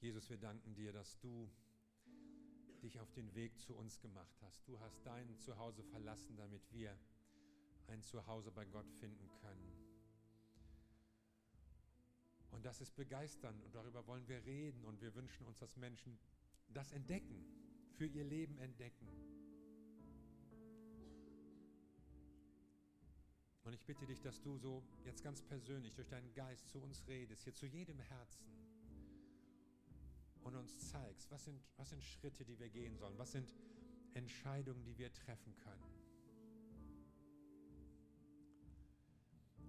Jesus, 0.00 0.28
wir 0.30 0.38
danken 0.38 0.74
dir, 0.74 0.92
dass 0.92 1.18
du 1.18 1.50
dich 2.82 3.00
auf 3.00 3.10
den 3.12 3.34
Weg 3.34 3.58
zu 3.58 3.74
uns 3.74 4.00
gemacht 4.00 4.34
hast. 4.40 4.66
Du 4.66 4.80
hast 4.80 5.04
dein 5.04 5.38
Zuhause 5.38 5.82
verlassen, 5.84 6.36
damit 6.36 6.62
wir 6.72 6.98
ein 7.88 8.02
Zuhause 8.02 8.50
bei 8.50 8.64
Gott 8.64 8.90
finden 9.00 9.30
können. 9.42 9.83
Und 12.64 12.68
das 12.68 12.80
ist 12.80 12.96
begeisternd 12.96 13.62
und 13.62 13.74
darüber 13.74 14.06
wollen 14.06 14.26
wir 14.26 14.42
reden 14.46 14.86
und 14.86 14.98
wir 15.02 15.14
wünschen 15.14 15.44
uns, 15.44 15.58
dass 15.58 15.76
Menschen 15.76 16.18
das 16.68 16.92
entdecken, 16.92 17.44
für 17.98 18.06
ihr 18.06 18.24
Leben 18.24 18.56
entdecken. 18.56 19.06
Und 23.64 23.74
ich 23.74 23.84
bitte 23.84 24.06
dich, 24.06 24.22
dass 24.22 24.40
du 24.40 24.56
so 24.56 24.82
jetzt 25.04 25.22
ganz 25.22 25.42
persönlich 25.42 25.94
durch 25.94 26.08
deinen 26.08 26.32
Geist 26.32 26.66
zu 26.70 26.80
uns 26.80 27.06
redest, 27.06 27.44
hier 27.44 27.54
zu 27.54 27.66
jedem 27.66 27.98
Herzen 27.98 28.46
und 30.42 30.54
uns 30.54 30.88
zeigst, 30.88 31.30
was 31.30 31.44
sind, 31.44 31.60
was 31.76 31.90
sind 31.90 32.02
Schritte, 32.02 32.46
die 32.46 32.58
wir 32.58 32.70
gehen 32.70 32.96
sollen, 32.96 33.18
was 33.18 33.32
sind 33.32 33.54
Entscheidungen, 34.14 34.82
die 34.84 34.96
wir 34.96 35.12
treffen 35.12 35.54
können. 35.56 36.03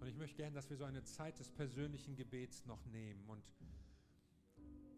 Und 0.06 0.10
ich 0.10 0.18
möchte 0.18 0.38
gerne, 0.38 0.54
dass 0.54 0.70
wir 0.70 0.78
so 0.78 0.84
eine 0.84 1.04
Zeit 1.04 1.40
des 1.40 1.50
persönlichen 1.50 2.16
Gebets 2.16 2.64
noch 2.68 2.86
nehmen. 2.86 3.28
Und 3.28 3.44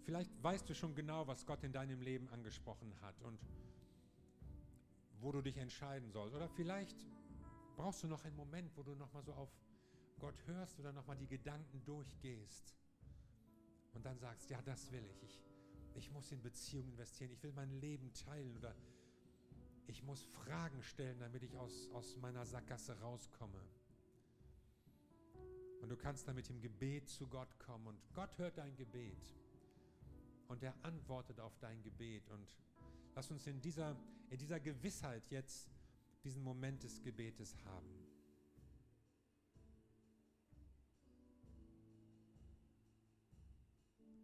vielleicht 0.03 0.29
weißt 0.43 0.67
du 0.67 0.75
schon 0.75 0.95
genau, 0.95 1.25
was 1.27 1.45
Gott 1.45 1.63
in 1.63 1.71
deinem 1.71 2.01
Leben 2.01 2.27
angesprochen 2.27 2.93
hat 2.99 3.21
und 3.21 3.39
wo 5.21 5.31
du 5.31 5.41
dich 5.41 5.55
entscheiden 5.55 6.11
sollst. 6.11 6.35
Oder 6.35 6.49
vielleicht 6.49 6.97
brauchst 7.77 8.03
du 8.03 8.07
noch 8.07 8.25
einen 8.25 8.35
Moment, 8.35 8.69
wo 8.75 8.83
du 8.83 8.95
nochmal 8.95 9.23
so 9.23 9.31
auf 9.31 9.49
Gott 10.19 10.35
hörst 10.45 10.77
oder 10.77 10.91
nochmal 10.91 11.15
die 11.15 11.27
Gedanken 11.27 11.81
durchgehst. 11.85 12.75
Und 13.93 14.05
dann 14.05 14.19
sagst, 14.19 14.49
ja, 14.49 14.61
das 14.63 14.91
will 14.91 15.05
ich. 15.09 15.23
ich 15.23 15.41
ich 15.95 16.11
muss 16.11 16.33
in 16.33 16.41
Beziehungen 16.41 16.89
investieren, 16.89 17.31
ich 17.31 17.41
will 17.41 17.53
mein 17.53 17.71
Leben 17.71 18.11
teilen 18.11 18.57
oder 18.57 18.75
ich 19.85 20.03
muss 20.03 20.21
Fragen 20.25 20.83
stellen, 20.83 21.17
damit 21.19 21.43
ich 21.43 21.55
aus, 21.55 21.89
aus 21.93 22.17
meiner 22.17 22.45
Sackgasse 22.45 22.99
rauskomme. 22.99 23.63
Und 25.81 25.89
du 25.89 25.95
kannst 25.95 26.27
damit 26.27 26.49
im 26.49 26.59
Gebet 26.59 27.07
zu 27.09 27.27
Gott 27.27 27.57
kommen 27.59 27.87
und 27.87 27.97
Gott 28.13 28.37
hört 28.37 28.57
dein 28.57 28.75
Gebet. 28.75 29.17
Und 29.21 29.47
und 30.47 30.63
er 30.63 30.73
antwortet 30.83 31.39
auf 31.39 31.57
dein 31.59 31.81
Gebet. 31.83 32.29
Und 32.29 32.55
lass 33.15 33.29
uns 33.31 33.47
in 33.47 33.61
dieser, 33.61 33.95
in 34.29 34.37
dieser 34.37 34.59
Gewissheit 34.59 35.23
jetzt 35.29 35.69
diesen 36.23 36.43
Moment 36.43 36.83
des 36.83 37.01
Gebetes 37.01 37.55
haben. 37.65 37.96